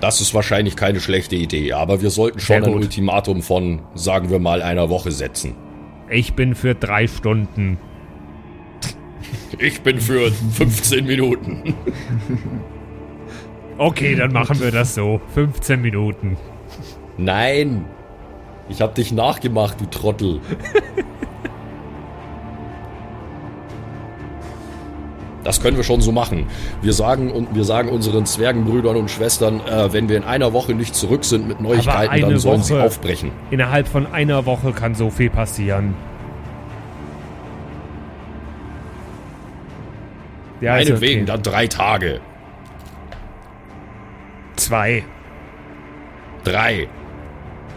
[0.00, 2.74] Das ist wahrscheinlich keine schlechte Idee, aber wir sollten schon ein.
[2.74, 5.54] Ultimatum von, sagen wir mal, einer Woche setzen.
[6.10, 7.78] Ich bin für drei Stunden.
[9.58, 11.74] Ich bin für 15 Minuten.
[13.78, 15.20] Okay, dann machen wir das so.
[15.34, 16.36] 15 Minuten.
[17.16, 17.86] Nein!
[18.68, 20.40] Ich hab dich nachgemacht, du Trottel.
[25.44, 26.46] Das können wir schon so machen.
[26.80, 30.72] Wir sagen, und wir sagen unseren Zwergenbrüdern und Schwestern, äh, wenn wir in einer Woche
[30.74, 32.84] nicht zurück sind mit Neuigkeiten, dann sollen sie Woche.
[32.84, 33.30] aufbrechen.
[33.50, 35.94] Innerhalb von einer Woche kann so viel passieren.
[40.62, 41.26] Ja, Meinetwegen, okay.
[41.30, 42.20] dann drei Tage.
[44.56, 45.04] Zwei.
[46.42, 46.88] Drei.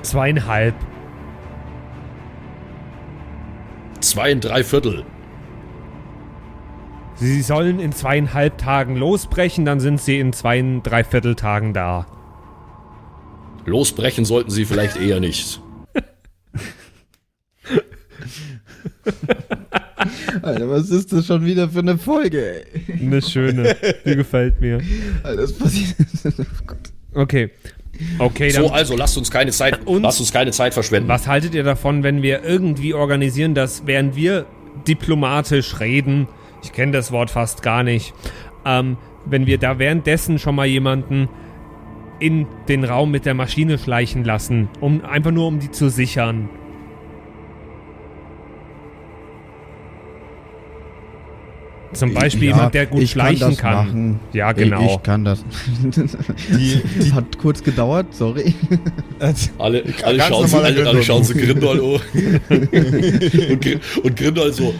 [0.07, 0.73] Zweieinhalb.
[3.99, 5.03] Zwei und drei Viertel.
[7.15, 12.05] Sie sollen in zweieinhalb Tagen losbrechen, dann sind sie in zwei, dreiviertel Tagen da.
[13.65, 15.61] Losbrechen sollten sie vielleicht eher nicht.
[20.41, 22.99] Alter, was ist das schon wieder für eine Folge, ey?
[23.01, 23.75] Eine schöne.
[24.05, 24.79] Die gefällt mir.
[25.23, 25.95] Alter, das passiert.
[27.13, 27.21] Oh.
[27.21, 27.49] Okay.
[28.19, 28.63] Okay, dann.
[28.63, 31.07] So, also lasst uns keine Zeit, Und- lasst uns keine Zeit verschwenden.
[31.09, 34.45] Was haltet ihr davon, wenn wir irgendwie organisieren, dass während wir
[34.87, 36.27] diplomatisch reden,
[36.63, 38.13] ich kenne das Wort fast gar nicht,
[38.65, 41.27] ähm, wenn wir da währenddessen schon mal jemanden
[42.19, 46.49] in den Raum mit der Maschine schleichen lassen, um einfach nur um die zu sichern.
[51.97, 53.49] Zum Beispiel Ja, jemand, der gut ich schleichen kann.
[53.49, 53.87] Das kann.
[53.87, 54.19] Machen.
[54.33, 54.95] Ja, Ich- genau.
[54.95, 55.43] Ich kann das.
[56.49, 58.53] Die, die, Hat kurz gedauert, sorry.
[59.57, 61.03] Alle, alle, schauen, so, normaler alle, alle Grindel.
[61.03, 61.79] schauen so Grindel an.
[63.51, 64.73] und, und Grindel so.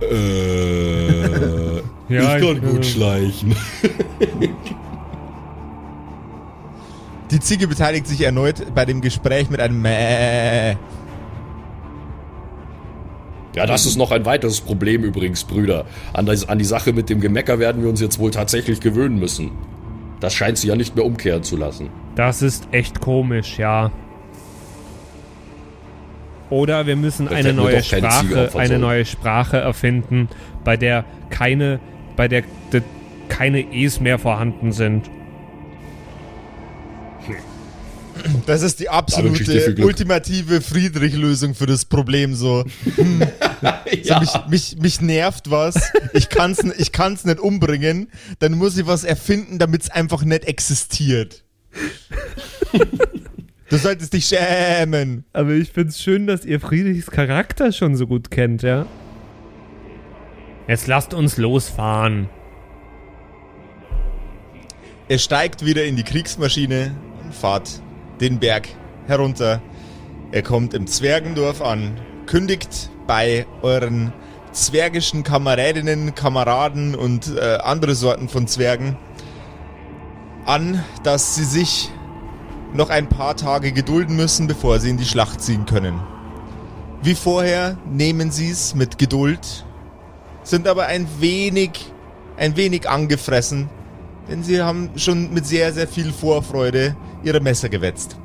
[0.00, 1.76] Äh,
[2.14, 3.54] Ja, ich kann ich- gut schleichen.
[7.30, 10.76] die Ziege beteiligt sich erneut bei dem Gespräch mit einem Mäh.
[13.58, 15.84] Ja, das ist noch ein weiteres Problem übrigens, Brüder.
[16.12, 19.18] An, das, an die Sache mit dem Gemecker werden wir uns jetzt wohl tatsächlich gewöhnen
[19.18, 19.50] müssen.
[20.20, 21.90] Das scheint sie ja nicht mehr umkehren zu lassen.
[22.14, 23.90] Das ist echt komisch, ja.
[26.50, 30.28] Oder wir müssen eine neue Sprache, eine neue Sprache erfinden,
[30.62, 31.80] bei der keine,
[32.14, 32.82] bei der de,
[33.28, 35.10] keine E's mehr vorhanden sind.
[38.46, 42.34] Das ist die absolute ultimative Friedrich-Lösung für das Problem.
[42.34, 42.64] So,
[44.04, 48.76] so mich, mich, mich nervt was, ich kann's, n- ich kann's nicht umbringen, dann muss
[48.78, 51.44] ich was erfinden, damit es einfach nicht existiert.
[53.70, 55.24] Du solltest dich schämen.
[55.32, 58.86] Aber ich find's schön, dass ihr Friedrichs Charakter schon so gut kennt, ja.
[60.66, 62.28] Jetzt lasst uns losfahren.
[65.08, 66.94] Er steigt wieder in die Kriegsmaschine
[67.24, 67.80] und fahrt
[68.20, 68.68] den Berg
[69.06, 69.62] herunter.
[70.32, 74.12] Er kommt im Zwergendorf an, kündigt bei euren
[74.52, 78.96] zwergischen Kameradinnen, Kameraden und äh, andere Sorten von Zwergen
[80.44, 81.90] an, dass sie sich
[82.74, 86.00] noch ein paar Tage gedulden müssen, bevor sie in die Schlacht ziehen können.
[87.02, 89.64] Wie vorher nehmen sie es mit Geduld,
[90.42, 91.92] sind aber ein wenig,
[92.36, 93.70] ein wenig angefressen,
[94.28, 96.94] denn sie haben schon mit sehr, sehr viel Vorfreude
[97.24, 98.16] ihre Messer gewetzt.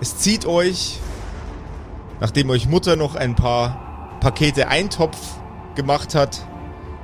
[0.00, 0.98] Es zieht euch,
[2.20, 5.16] nachdem euch Mutter noch ein paar Pakete Eintopf
[5.74, 6.46] gemacht hat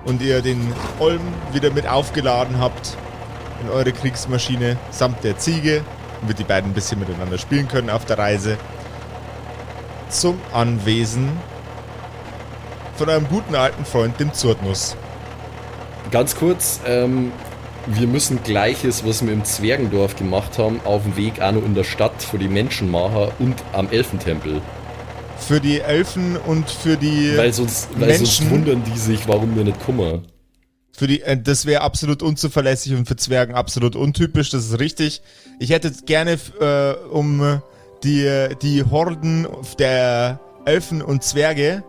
[0.05, 1.20] und ihr den Olm
[1.53, 2.97] wieder mit aufgeladen habt
[3.62, 5.82] in eure Kriegsmaschine samt der Ziege,
[6.20, 8.59] damit die beiden ein bisschen miteinander spielen können auf der Reise,
[10.09, 11.30] zum Anwesen
[12.97, 14.97] von eurem guten alten Freund, dem Zurtnuss.
[16.11, 17.32] Ganz kurz, ähm,
[17.87, 21.74] wir müssen Gleiches, was wir im Zwergendorf gemacht haben, auf dem Weg auch noch in
[21.74, 24.61] der Stadt für die Menschenmacher und am Elfentempel.
[25.39, 29.64] Für die Elfen und für die Weil sonst, weil sonst wundern die sich, warum wir
[29.64, 30.26] nicht kommen.
[30.93, 35.22] Für die, äh, das wäre absolut unzuverlässig und für Zwergen absolut untypisch, das ist richtig.
[35.59, 37.62] Ich hätte gerne, äh, um
[38.05, 39.47] die, die Horden
[39.78, 41.83] der Elfen und Zwerge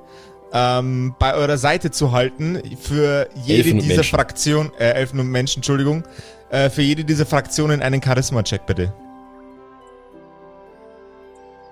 [0.54, 4.16] ähm, bei eurer Seite zu halten, für jede Elfen dieser Menschen.
[4.16, 6.04] Fraktion, äh, Elfen und Menschen, Entschuldigung,
[6.51, 8.93] äh, für jede dieser Fraktionen einen Charisma-Check bitte.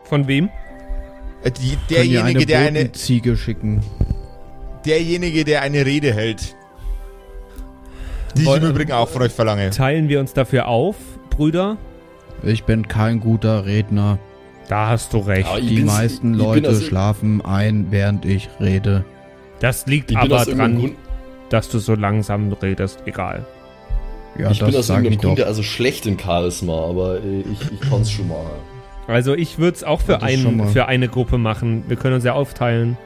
[0.04, 0.50] Von wem?
[1.44, 3.82] Äh, die, derjenige, der eine, Botenziege schicken.
[4.86, 6.56] derjenige, der eine Rede hält.
[8.36, 9.70] Die ich Wollen- im Übrigen auch von euch verlange.
[9.70, 10.96] Teilen wir uns dafür auf,
[11.30, 11.78] Brüder?
[12.44, 14.18] Ich bin kein guter Redner.
[14.68, 15.50] Da hast du recht.
[15.50, 19.04] Ja, Die meisten Leute schlafen ein, während ich rede.
[19.60, 20.96] Das liegt Ich aber dran, Grund,
[21.50, 23.04] dass du so langsam redest.
[23.06, 23.46] Egal.
[24.38, 25.24] Ja, ich bin aus das irgendeinem ich doch.
[25.30, 28.46] Grunde also schlecht in Charisma, aber äh, ich, ich kann's schon mal.
[29.08, 31.84] Also ich würde es auch für, Ja, das einen, für eine Gruppe machen.
[31.88, 32.98] Wir können uns ja aufteilen.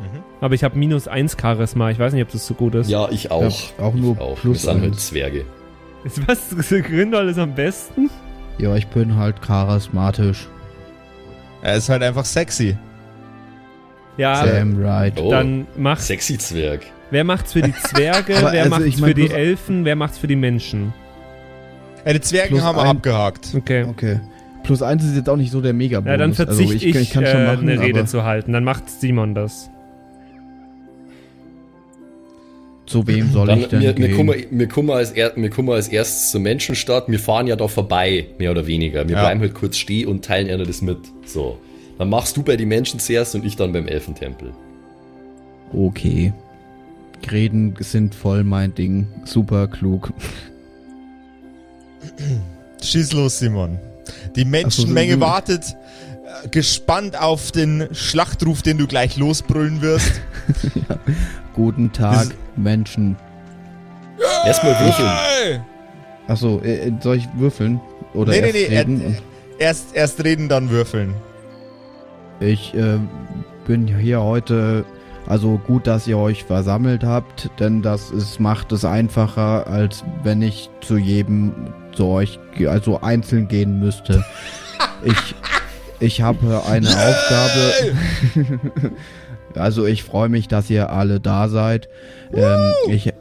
[0.00, 0.22] Mhm.
[0.40, 1.90] Aber ich habe minus eins Charisma.
[1.90, 2.88] Ich weiß nicht, ob das so gut ist.
[2.88, 3.42] Ja, ich auch.
[3.42, 4.36] Ja, auch nur ich auch.
[4.36, 5.00] plus Wir sind halt.
[5.00, 5.44] Zwerge.
[6.04, 6.48] Ist was?
[6.68, 8.08] Grindal ist am besten?
[8.58, 10.48] Ja, ich bin halt charismatisch.
[11.62, 12.76] Er ist halt einfach sexy.
[14.16, 15.18] Ja, Damn right.
[15.20, 15.98] Oh, dann mach.
[16.00, 16.82] sexy Zwerg.
[17.10, 18.34] Wer macht's für die Zwerge?
[18.40, 19.84] Wer also macht's ich mein, für die Elfen?
[19.84, 20.92] Wer macht's für die Menschen?
[22.04, 23.48] Äh, die Zwergen Plus haben wir ein- abgehakt.
[23.56, 23.84] Okay.
[23.84, 24.20] Okay.
[24.64, 26.96] Plus eins ist jetzt auch nicht so der mega Ja, dann verzichte also ich, ich,
[26.96, 28.52] ich kann schon äh, machen, eine Rede zu halten.
[28.52, 29.70] Dann macht Simon das.
[32.88, 34.16] Zu wem soll Dann, ich denn wir, wir, gehen?
[34.16, 37.04] kommen, wir, kommen als er, wir kommen als erstes zur Menschenstadt.
[37.08, 39.06] Wir fahren ja da vorbei, mehr oder weniger.
[39.08, 39.22] Wir Ja.
[39.22, 40.98] bleiben halt kurz stehen und teilen einer das mit.
[41.26, 41.58] So.
[41.98, 44.52] Dann machst du bei den Menschen zuerst und ich dann beim Elfentempel.
[45.72, 46.32] Okay.
[47.30, 49.06] Reden sind voll mein Ding.
[49.24, 50.12] Super klug.
[52.82, 53.78] Schieß los, Simon.
[54.36, 55.64] Die Menschenmenge so, so- wartet
[56.44, 60.20] äh, gespannt auf den Schlachtruf, den du gleich losbrüllen wirst.
[61.54, 62.28] Guten Tag,
[62.58, 63.16] Menschen.
[64.46, 65.60] Erstmal würfeln.
[66.26, 67.80] Achso, äh, soll ich würfeln?
[68.14, 69.18] Oder Nee, nee, erst nee, er- reden?
[69.58, 71.14] Erst, erst reden, dann würfeln.
[72.40, 72.98] Ich äh,
[73.66, 74.84] bin hier heute,
[75.26, 80.42] also gut, dass ihr euch versammelt habt, denn das ist, macht es einfacher, als wenn
[80.42, 81.52] ich zu jedem
[81.92, 84.24] zu euch, ge- also einzeln gehen müsste.
[85.04, 85.34] ich
[86.00, 87.72] ich habe eine Aufgabe.
[89.54, 91.88] also ich freue mich, dass ihr alle da seid.
[92.32, 93.12] Ähm, ich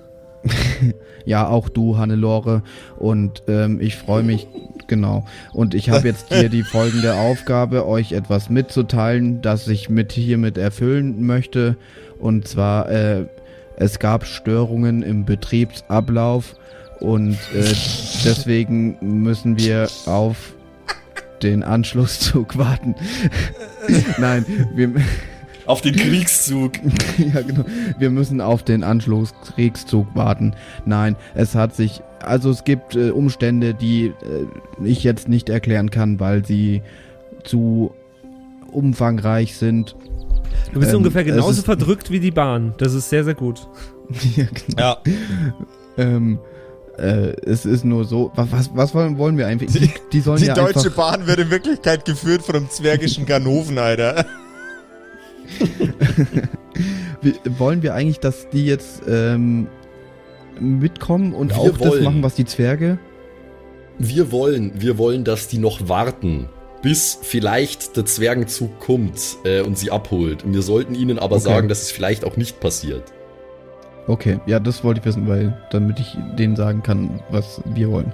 [1.25, 2.63] ja, auch du, Hannelore.
[2.97, 4.47] Und ähm, ich freue mich,
[4.87, 5.25] genau.
[5.53, 10.57] Und ich habe jetzt hier die folgende Aufgabe, euch etwas mitzuteilen, das ich mit hiermit
[10.57, 11.77] erfüllen möchte.
[12.19, 13.25] Und zwar, äh,
[13.77, 16.55] es gab Störungen im Betriebsablauf
[16.99, 17.75] und äh,
[18.25, 20.53] deswegen müssen wir auf
[21.43, 22.95] den Anschlusszug warten.
[24.17, 24.95] Nein, wir,
[25.67, 26.73] Auf den Kriegszug.
[27.17, 27.63] ja, genau.
[27.99, 30.55] Wir müssen auf den Anschlusskriegszug warten.
[30.85, 35.91] Nein, es hat sich, also es gibt äh, Umstände, die äh, ich jetzt nicht erklären
[35.91, 36.81] kann, weil sie
[37.43, 37.91] zu
[38.71, 39.95] umfangreich sind.
[40.73, 42.73] Du bist Ähm, ungefähr genauso verdrückt wie die Bahn.
[42.77, 43.67] Das ist sehr, sehr gut.
[44.35, 44.81] ja, genau.
[44.81, 44.97] Ja.
[45.97, 46.39] Ähm,
[46.97, 49.71] äh, es ist nur so, wa- was, was wollen, wollen wir eigentlich?
[49.71, 53.25] Die, die sollen Die ja Deutsche einfach, Bahn wird in Wirklichkeit geführt von einem zwergischen
[53.25, 54.25] Ganoven, Alter.
[57.21, 59.67] wie, wollen wir eigentlich, dass die jetzt ähm,
[60.59, 62.03] mitkommen und Wir auch das wollen.
[62.03, 62.97] machen, was die Zwerge?
[63.99, 66.49] Wir wollen, wir wollen, dass die noch warten,
[66.83, 70.43] bis vielleicht der Zwergenzug kommt äh, und sie abholt.
[70.45, 71.45] Wir sollten ihnen aber Okay.
[71.45, 73.03] sagen, dass es vielleicht auch nicht passiert.
[74.07, 78.13] Okay, ja, das wollte ich wissen, weil damit ich denen sagen kann, was wir wollen.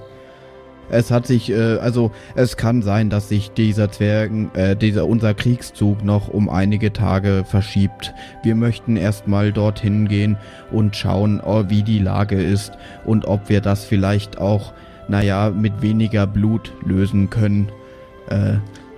[0.89, 5.33] Es hat sich, äh, also es kann sein, dass sich dieser Zwergen, äh, dieser unser
[5.33, 8.13] Kriegszug noch um einige Tage verschiebt.
[8.43, 10.37] Wir möchten erstmal dorthin gehen
[10.71, 12.73] und schauen, oh, wie die Lage ist
[13.05, 14.73] und ob wir das vielleicht auch,
[15.07, 17.69] naja, mit weniger Blut lösen können.
[18.29, 18.55] Äh,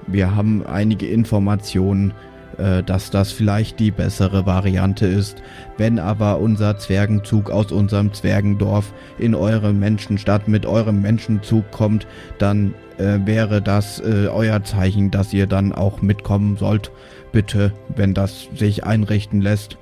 [0.07, 2.13] wir haben einige Informationen,
[2.57, 5.41] äh, dass das vielleicht die bessere Variante ist.
[5.77, 12.73] Wenn aber unser Zwergenzug aus unserem Zwergendorf in eure Menschenstadt mit eurem Menschenzug kommt, dann
[12.97, 16.91] äh, wäre das äh, euer Zeichen, dass ihr dann auch mitkommen sollt.
[17.31, 19.77] Bitte, wenn das sich einrichten lässt.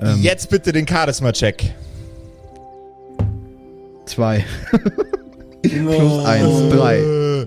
[0.00, 1.74] Ähm, Jetzt bitte den Charisma-Check.
[4.06, 4.44] Zwei.
[5.62, 7.00] Plus eins, drei.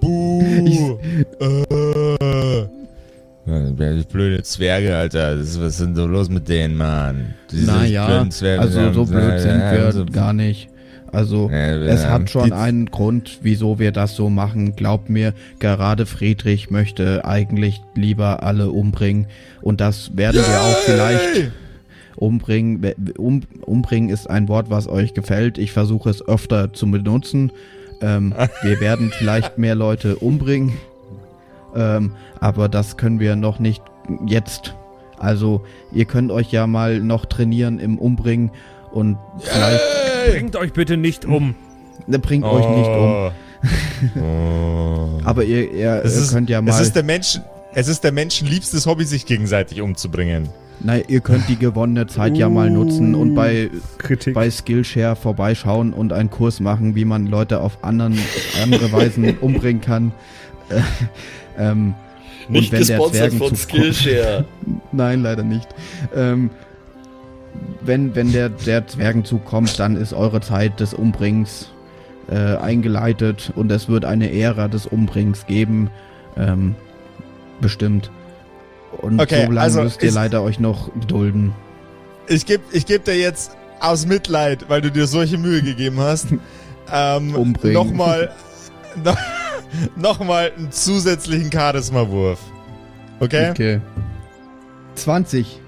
[0.00, 0.98] Buh.
[1.40, 2.79] äh.
[3.50, 5.38] Ja, Blöde Zwerge, Alter.
[5.38, 7.34] Was denn so los mit denen, Mann?
[7.50, 10.68] Diese Naja, Zwerge, also so blöd sind ja, wir so- gar nicht.
[11.12, 14.76] Also Ja, es hat schon einen Grund, wieso wir das so machen.
[14.76, 19.26] Glaubt mir, gerade Friedrich möchte eigentlich lieber alle umbringen.
[19.60, 21.50] Und das werden wir auch vielleicht
[22.16, 22.92] umbringen.
[23.18, 25.58] Um, umbringen ist ein Wort, was euch gefällt.
[25.58, 27.50] Ich versuche es öfter zu benutzen.
[28.02, 28.32] Ähm,
[28.62, 30.74] wir werden vielleicht mehr Leute umbringen.
[31.76, 33.82] Ähm, aber das können wir noch nicht
[34.26, 34.74] jetzt.
[35.18, 35.62] Also
[35.92, 38.50] ihr könnt euch ja mal noch trainieren im Umbringen
[38.92, 39.80] und vielleicht
[40.32, 41.54] Bringt euch bitte nicht um.
[42.06, 43.30] ne, bringt euch nicht um.
[44.22, 45.20] Oh.
[45.24, 47.38] Aber ihr, ihr, Es ihr ist, könnt ja es mal, ist der Mensch,
[47.74, 50.48] es ist der menschenliebstes Hobby, sich gegenseitig umzubringen.
[50.80, 54.34] nein, ihr könnt die gewonnene Zeit ja mal nutzen und bei Kritik.
[54.34, 58.18] bei Skillshare vorbeischauen und einen Kurs machen, wie man Leute auf anderen,
[58.62, 60.12] andere Weisen umbringen kann.
[60.70, 60.80] Äh,
[61.58, 61.94] ähm,
[62.48, 64.44] Nicht wenn der gesponsert von Skillshare.
[64.92, 65.68] Nein, leider nicht.
[66.14, 66.50] Ähm,
[67.80, 71.70] wenn, wenn der, der Zwergenzug kommt, dann ist eure Zeit des Umbringens
[72.30, 75.90] äh, eingeleitet und es wird eine Ära des Umbringens geben.
[76.36, 76.74] Ähm,
[77.60, 78.10] bestimmt.
[78.98, 81.52] Und Okay, so lange also müsst ihr ist- leider euch noch gedulden.
[82.28, 86.28] Ich geb, ich geb dir jetzt aus Mitleid, weil du dir solche Mühe gegeben hast,
[86.92, 87.74] ähm, Umbringen.
[87.74, 88.30] nochmal
[89.02, 89.16] noch,
[89.96, 92.40] noch mal einen zusätzlichen Charisma-Wurf.
[93.20, 93.50] Okay?
[93.50, 93.80] Okay.
[94.94, 95.60] 20.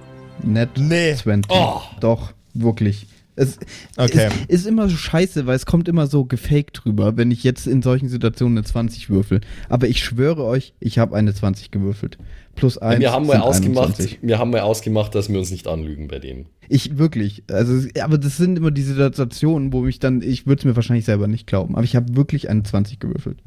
[0.43, 0.71] Nett.
[0.77, 1.15] Nee.
[1.15, 1.51] 20.
[1.51, 1.81] Oh.
[2.01, 3.07] Doch, wirklich.
[3.35, 3.59] Es,
[3.97, 4.29] Okay.
[4.49, 7.67] es ist immer so scheiße, weil es kommt immer so gefaked drüber, wenn ich jetzt
[7.67, 9.41] in solchen Situationen eine 20 würfel.
[9.71, 12.19] Aber ich schwöre euch, ich habe eine 20 gewürfelt.
[12.55, 14.19] Plus 1 Wir haben mal ausgemacht, 21.
[14.21, 16.47] wir haben mal ausgemacht, dass wir uns nicht anlügen bei denen.
[16.69, 20.65] Ich wirklich, also aber das sind immer die Situationen, wo mich dann, ich würde es
[20.67, 23.39] mir wahrscheinlich selber nicht glauben, aber ich habe wirklich eine 20 gewürfelt.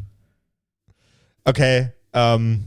[1.47, 2.65] Okay, ähm,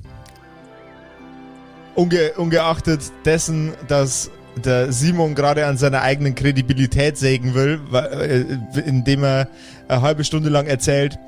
[1.96, 4.30] unge ungeachtet dessen, dass
[4.64, 8.44] der Simon gerade an seiner eigenen Kredibilität sägen will, äh,
[8.80, 9.48] indem er
[9.88, 11.18] eine halbe Stunde lang erzählt,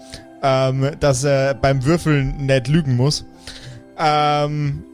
[0.42, 3.24] ähm, dass er beim Würfeln nicht lügen muss.
[3.98, 4.84] Ähm,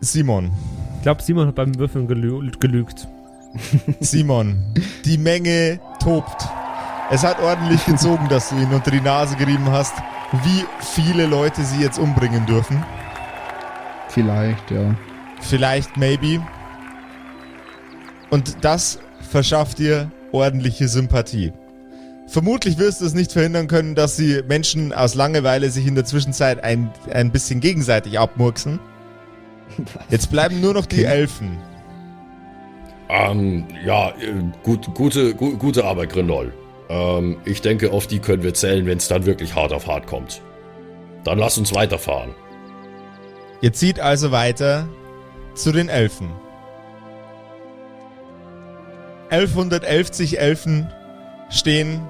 [0.00, 0.50] Simon,
[0.96, 3.08] Ich glaube, Simon hat beim Würfeln gelü gelügt.
[4.00, 4.62] Simon,
[5.06, 6.46] die Menge tobt.
[7.10, 9.94] Es hat ordentlich gezogen, dass du ihn unter die Nase gerieben hast,
[10.32, 12.82] wie viele Leute sie jetzt umbringen dürfen.
[14.08, 14.94] Vielleicht, ja.
[15.40, 16.40] Vielleicht, maybe.
[18.30, 18.98] Und das
[19.30, 21.52] verschafft dir ordentliche Sympathie.
[22.26, 26.04] Vermutlich wirst du es nicht verhindern können, dass die Menschen aus Langeweile sich in der
[26.04, 28.78] Zwischenzeit ein, ein bisschen gegenseitig abmurksen.
[30.10, 31.58] Jetzt bleiben nur noch die Elfen.
[33.08, 36.52] Ähm, ja, äh, gut, gute, gu, gute Arbeit, Grindol.
[36.90, 40.06] Ähm, ich denke, auf die können wir zählen, wenn es dann wirklich hart auf hart
[40.06, 40.42] kommt.
[41.24, 42.34] Dann lass uns weiterfahren.
[43.62, 44.88] Ihr zieht also weiter
[45.54, 46.30] zu den Elfen.
[49.30, 50.92] 1111 Elfen
[51.50, 52.00] stehen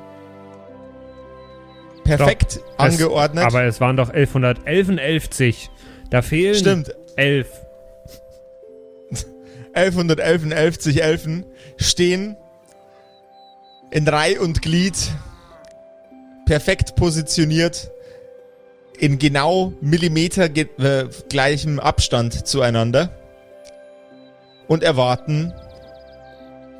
[2.04, 3.44] perfekt Es- angeordnet.
[3.44, 5.68] Aber es waren doch 1111.
[6.08, 7.48] Da fehlen Stimmt, 11.
[9.74, 11.44] 1111 Elfen
[11.76, 12.36] stehen
[13.90, 14.96] in Reih und Glied
[16.46, 17.90] perfekt positioniert
[18.98, 23.10] in genau Millimeter ge äh, gleichem Abstand zueinander
[24.68, 25.52] und erwarten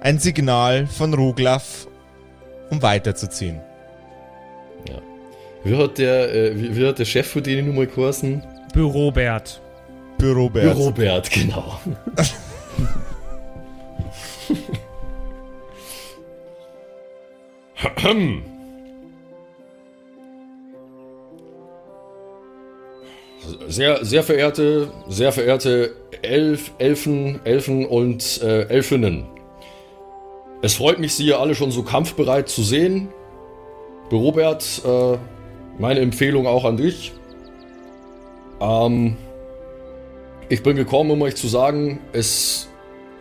[0.01, 1.87] ein Signal von Roglaf,
[2.71, 3.61] um weiterzuziehen.
[5.63, 8.43] Wie hat der, äh, wie, wie hat der Chef von denen nochmal geheißen?
[8.73, 9.61] Bürobert.
[10.19, 10.77] Bürobert.
[10.77, 11.81] Robert, genau.
[23.69, 29.27] Sehr, sehr verehrte, sehr verehrte Elf, Elfen, Elfen und äh, Elfinnen.
[30.63, 33.09] Es freut mich, Sie alle schon so kampfbereit zu sehen.
[34.13, 35.17] Robert, äh,
[35.79, 37.13] meine Empfehlung auch an dich.
[38.61, 39.17] Ähm,
[40.49, 42.69] ich bin gekommen, um euch zu sagen, es,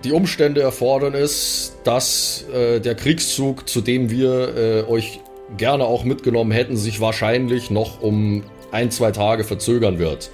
[0.04, 5.20] die Umstände erfordern es, dass äh, der Kriegszug, zu dem wir äh, euch
[5.58, 10.32] gerne auch mitgenommen hätten, sich wahrscheinlich noch um ein, zwei Tage verzögern wird.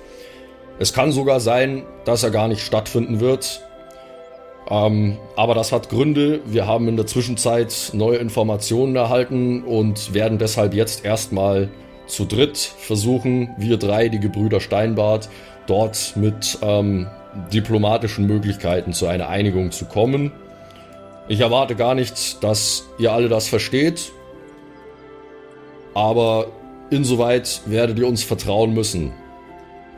[0.78, 3.62] Es kann sogar sein, dass er gar nicht stattfinden wird.
[4.70, 6.42] Ähm, aber das hat Gründe.
[6.46, 11.70] Wir haben in der Zwischenzeit neue Informationen erhalten und werden deshalb jetzt erstmal
[12.08, 15.30] zu dritt versuchen, wir drei, die Gebrüder Steinbart,
[15.66, 17.08] dort mit ähm,
[17.54, 20.32] diplomatischen Möglichkeiten zu einer Einigung zu kommen.
[21.28, 24.12] Ich erwarte gar nicht, dass ihr alle das versteht,
[25.94, 26.48] aber
[26.90, 29.14] insoweit werdet ihr uns vertrauen müssen.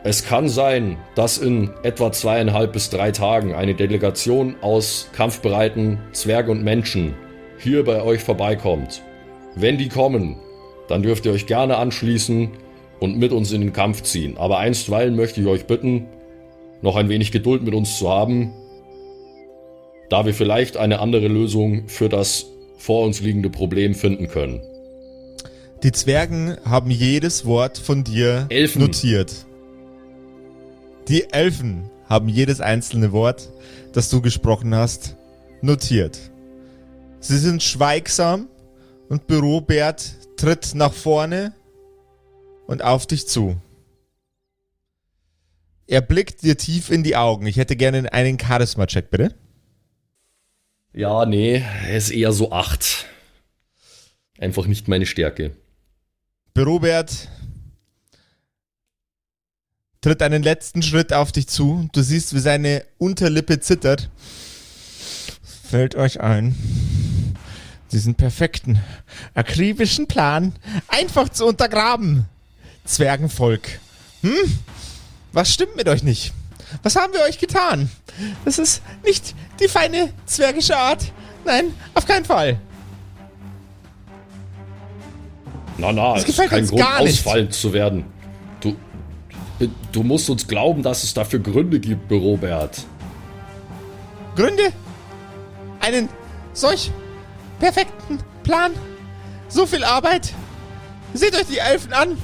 [0.04, 6.52] Es kann sein, dass in etwa zweieinhalb bis drei Tagen eine Delegation aus kampfbereiten Zwergen
[6.52, 7.14] und Menschen
[7.58, 9.02] hier bei euch vorbeikommt.
[9.56, 10.36] Wenn die kommen,
[10.86, 12.50] dann dürft ihr euch gerne anschließen
[13.00, 14.38] und mit uns in den Kampf ziehen.
[14.38, 16.06] Aber einstweilen möchte ich euch bitten,
[16.82, 18.52] noch ein wenig Geduld mit uns zu haben,
[20.10, 24.62] da wir vielleicht eine andere Lösung für das vor uns liegende Problem finden können.
[25.82, 28.82] Die Zwergen haben jedes Wort von dir Elfen.
[28.82, 29.46] notiert.
[31.08, 33.50] Die Elfen haben jedes einzelne Wort,
[33.92, 35.16] das du gesprochen hast,
[35.60, 36.18] notiert.
[37.20, 38.48] Sie sind schweigsam
[39.08, 41.54] und Bürobert tritt nach vorne
[42.66, 43.56] und auf dich zu.
[45.88, 47.46] Er blickt dir tief in die Augen.
[47.46, 49.34] Ich hätte gerne einen Charisma-Check, bitte.
[50.92, 53.06] Ja, nee, er ist eher so acht.
[54.38, 55.56] Einfach nicht meine Stärke.
[56.56, 57.28] Robert
[60.02, 61.88] tritt einen letzten Schritt auf dich zu.
[61.92, 64.10] Du siehst, wie seine Unterlippe zittert.
[65.70, 66.54] Fällt euch ein,
[67.92, 68.80] diesen perfekten,
[69.32, 70.52] akribischen Plan
[70.88, 72.26] einfach zu untergraben.
[72.84, 73.80] Zwergenvolk.
[74.20, 74.58] Hm?
[75.32, 76.32] Was stimmt mit euch nicht?
[76.82, 77.90] Was haben wir euch getan?
[78.44, 81.12] Das ist nicht die feine zwergische Art.
[81.44, 82.58] Nein, auf keinen Fall.
[85.78, 87.14] Na, na, es ist kein Grund, gar nicht.
[87.24, 88.04] ausfallend zu werden.
[88.60, 88.76] Du,
[89.92, 92.84] du musst uns glauben, dass es dafür Gründe gibt, Robert.
[94.34, 94.72] Gründe?
[95.80, 96.08] Einen
[96.52, 96.90] solch
[97.60, 98.72] perfekten Plan?
[99.48, 100.32] So viel Arbeit?
[101.14, 102.18] Seht euch die Elfen an.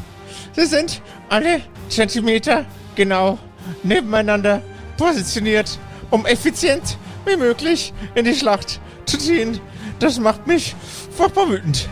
[0.54, 3.38] Sie sind alle Zentimeter genau
[3.82, 4.62] nebeneinander
[4.96, 5.78] positioniert,
[6.10, 9.60] um effizient wie möglich in die Schlacht zu ziehen.
[9.98, 10.74] Das macht mich
[11.16, 11.88] furchtbar wütend.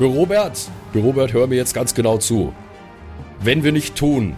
[0.00, 0.58] Robert,
[0.94, 2.52] Robert, hör mir jetzt ganz genau zu.
[3.40, 4.34] Wenn wir nicht tun,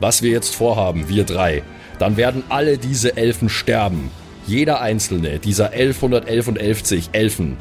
[0.00, 1.62] was wir jetzt vorhaben, wir drei,
[1.98, 4.10] dann werden alle diese Elfen sterben.
[4.46, 7.56] Jeder einzelne dieser 1111 Elfen,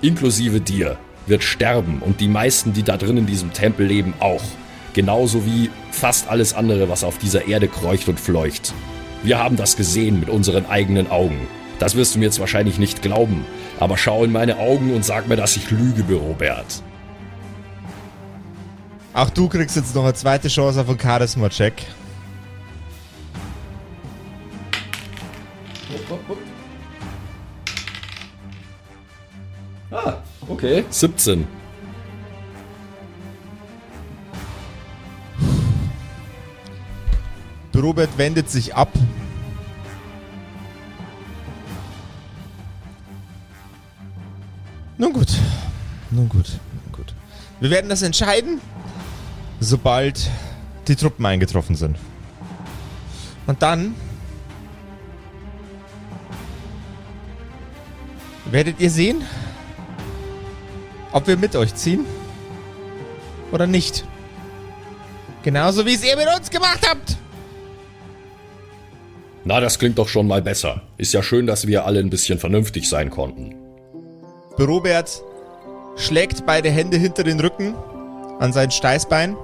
[0.00, 4.42] inklusive dir, wird sterben und die meisten, die da drin in diesem Tempel leben, auch.
[4.92, 8.74] Genauso wie fast alles andere, was auf dieser Erde kreucht und fleucht.
[9.22, 11.46] Wir haben das gesehen mit unseren eigenen Augen.
[11.78, 13.44] Das wirst du mir jetzt wahrscheinlich nicht glauben,
[13.78, 16.82] aber schau in meine Augen und sag mir, dass ich lüge, Robert.
[19.14, 21.74] Auch du kriegst jetzt noch eine zweite Chance auf einen Charisma-Check.
[29.90, 30.14] Ah,
[30.48, 30.84] okay.
[30.90, 31.59] 17.
[37.80, 38.90] Robert wendet sich ab.
[44.98, 45.28] Nun gut.
[46.10, 46.58] Nun gut.
[46.84, 47.14] Nun gut.
[47.60, 48.60] Wir werden das entscheiden,
[49.60, 50.30] sobald
[50.88, 51.96] die Truppen eingetroffen sind.
[53.46, 53.94] Und dann
[58.50, 59.22] werdet ihr sehen,
[61.12, 62.04] ob wir mit euch ziehen
[63.52, 64.04] oder nicht.
[65.42, 67.16] Genauso wie es ihr mit uns gemacht habt.
[69.50, 70.80] Na, das klingt doch schon mal besser.
[70.96, 73.56] Ist ja schön, dass wir alle ein bisschen vernünftig sein konnten.
[74.60, 75.24] Robert
[75.96, 77.74] schlägt beide Hände hinter den Rücken
[78.38, 79.36] an sein Steißbein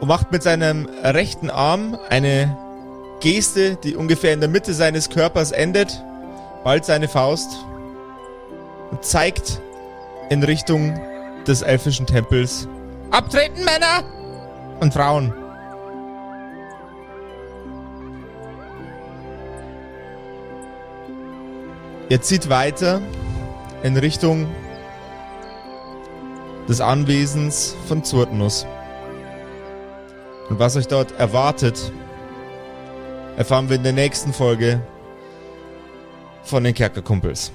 [0.00, 2.56] und macht mit seinem rechten Arm eine
[3.20, 6.02] Geste, die ungefähr in der Mitte seines Körpers endet,
[6.64, 7.50] bald seine Faust
[8.90, 9.60] und zeigt
[10.30, 10.98] in Richtung
[11.46, 12.66] des elfischen Tempels.
[13.10, 14.04] Abtreten, Männer
[14.80, 15.43] und Frauen.
[22.08, 23.00] Ihr zieht weiter
[23.82, 24.46] in Richtung
[26.68, 28.66] des Anwesens von Zurtnus.
[30.48, 31.92] Und was euch dort erwartet,
[33.36, 34.80] erfahren wir in der nächsten Folge
[36.42, 37.52] von den Kerkerkumpels.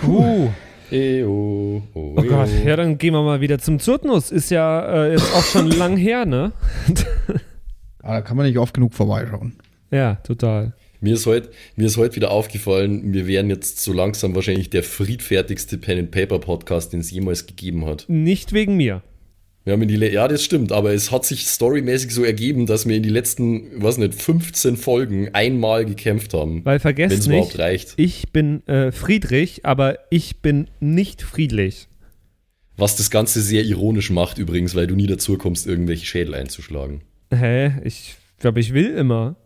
[0.00, 0.48] Puh.
[0.90, 4.32] Eo, Oh Gott, ja, dann gehen wir mal wieder zum Zurtnus.
[4.32, 6.50] Ist ja äh, jetzt auch schon lang her, ne?
[8.02, 9.54] Aber da kann man nicht oft genug vorbeischauen.
[9.92, 10.72] ja, total.
[11.02, 14.82] Mir ist heute mir ist heute wieder aufgefallen, wir wären jetzt so langsam wahrscheinlich der
[14.82, 18.04] friedfertigste Pen and Paper Podcast, den es jemals gegeben hat.
[18.08, 19.02] Nicht wegen mir.
[19.64, 22.66] Wir haben in die Le ja, das stimmt, aber es hat sich storymäßig so ergeben,
[22.66, 26.64] dass wir in die letzten, was nicht, 15 Folgen einmal gekämpft haben.
[26.64, 27.94] Weil vergesst es überhaupt nicht, reicht.
[27.96, 31.88] ich bin äh, Friedrich, aber ich bin nicht friedlich.
[32.76, 37.02] Was das Ganze sehr ironisch macht übrigens, weil du nie dazu kommst, irgendwelche Schädel einzuschlagen.
[37.32, 37.72] Hä?
[37.84, 39.36] Ich glaube, ich will immer.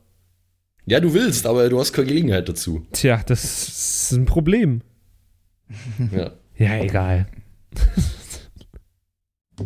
[0.87, 2.87] Ja, du willst, aber du hast keine Gelegenheit dazu.
[2.93, 4.83] Tja, das ist ein Problem.
[6.13, 6.33] Ja.
[6.57, 7.27] Ja, egal.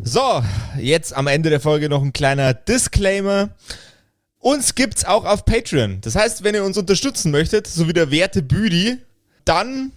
[0.02, 0.42] So,
[0.78, 3.50] jetzt am Ende der Folge noch ein kleiner Disclaimer.
[4.38, 6.02] Uns gibt's auch auf Patreon.
[6.02, 8.98] Das heißt, wenn ihr uns unterstützen möchtet, so wie der werte Büdi,
[9.46, 9.92] dann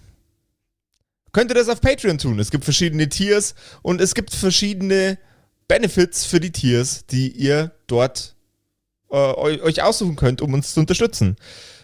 [1.32, 2.38] könnt ihr das auf Patreon tun.
[2.38, 5.18] Es gibt verschiedene Tiers und es gibt verschiedene
[5.68, 8.34] Benefits für die Tiers, die ihr dort
[9.12, 11.36] äh, eu- euch aussuchen könnt, um uns zu unterstützen.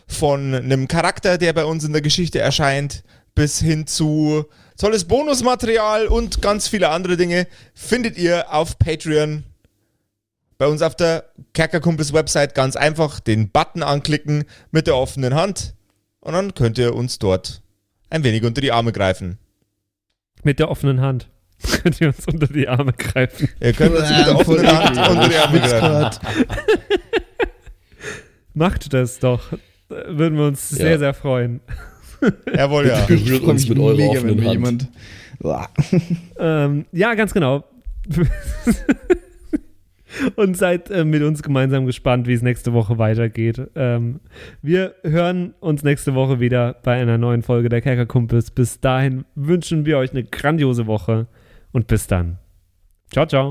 [0.07, 4.47] Von einem Charakter, der bei uns in der Geschichte erscheint, bis hin zu
[4.79, 9.45] tolles Bonusmaterial und ganz viele andere Dinge findet ihr auf Patreon.
[10.57, 15.75] Bei uns auf der Kerkerkumpels Website ganz einfach den Button anklicken mit der offenen Hand
[16.21, 17.63] und dann könnt ihr uns dort
[18.11, 19.39] ein wenig unter die Arme greifen.
[20.43, 21.29] Mit der offenen Hand.
[21.83, 23.49] Könnt ihr uns unter die Arme greifen.
[23.61, 26.21] Ihr könnt uns mit der offenen Hand unter die Arme greifen.
[28.59, 29.53] Macht das doch.
[29.89, 30.99] Würden wir uns sehr, Ja.
[30.99, 31.61] sehr freuen.
[32.53, 33.05] Jawohl, ja.
[33.07, 34.53] Berührt uns mit eurer offenen Hand.
[34.53, 34.89] jemand.
[36.39, 37.65] Ähm, ja, ganz genau.
[40.37, 43.61] Und seid äh, mit uns gemeinsam gespannt, wie es nächste Woche weitergeht.
[43.77, 44.21] Ähm,
[44.63, 48.51] wir hören uns nächste Woche wieder bei einer neuen Folge der Kerkerkumpels.
[48.51, 51.29] Bis dahin wünschen wir euch eine grandiose Woche
[51.73, 52.39] und bis dann.
[53.13, 53.51] Ciao, ciao.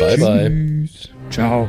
[0.00, 0.88] Bye, bye.
[1.30, 1.68] Ciao.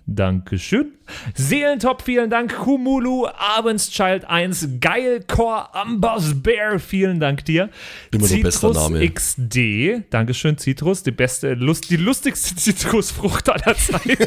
[0.05, 0.93] Dankeschön.
[1.35, 2.55] Seelentop, vielen Dank.
[2.55, 7.69] Kumulu, Abendschild 1, Geilcore, Amboss Bear, vielen Dank dir.
[8.11, 9.09] Immer bester Name.
[9.09, 14.25] XD, Dankeschön, Citrus, die beste, Lust, die lustigste Zitrusfrucht aller Zeiten.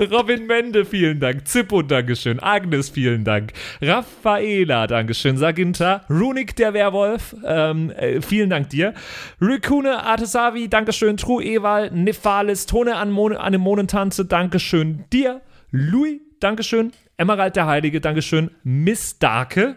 [0.00, 1.46] Robin Mende, vielen Dank.
[1.46, 2.40] Zippo, Dankeschön.
[2.40, 3.52] Agnes, vielen Dank.
[3.82, 5.36] Raffaela, Dankeschön.
[5.36, 6.04] Saginta.
[6.08, 8.94] Runik, der Werwolf, ähm, äh, vielen Dank dir.
[9.40, 11.16] Rikune, Artesavi, Dankeschön.
[11.16, 15.42] True Ewal, Nephalis, Tone an Mon Anemonentanze, Dankeschön dir.
[15.70, 16.92] Louis, Dankeschön.
[17.18, 18.50] Emerald der Heilige, Dankeschön.
[18.62, 19.76] Miss Darke,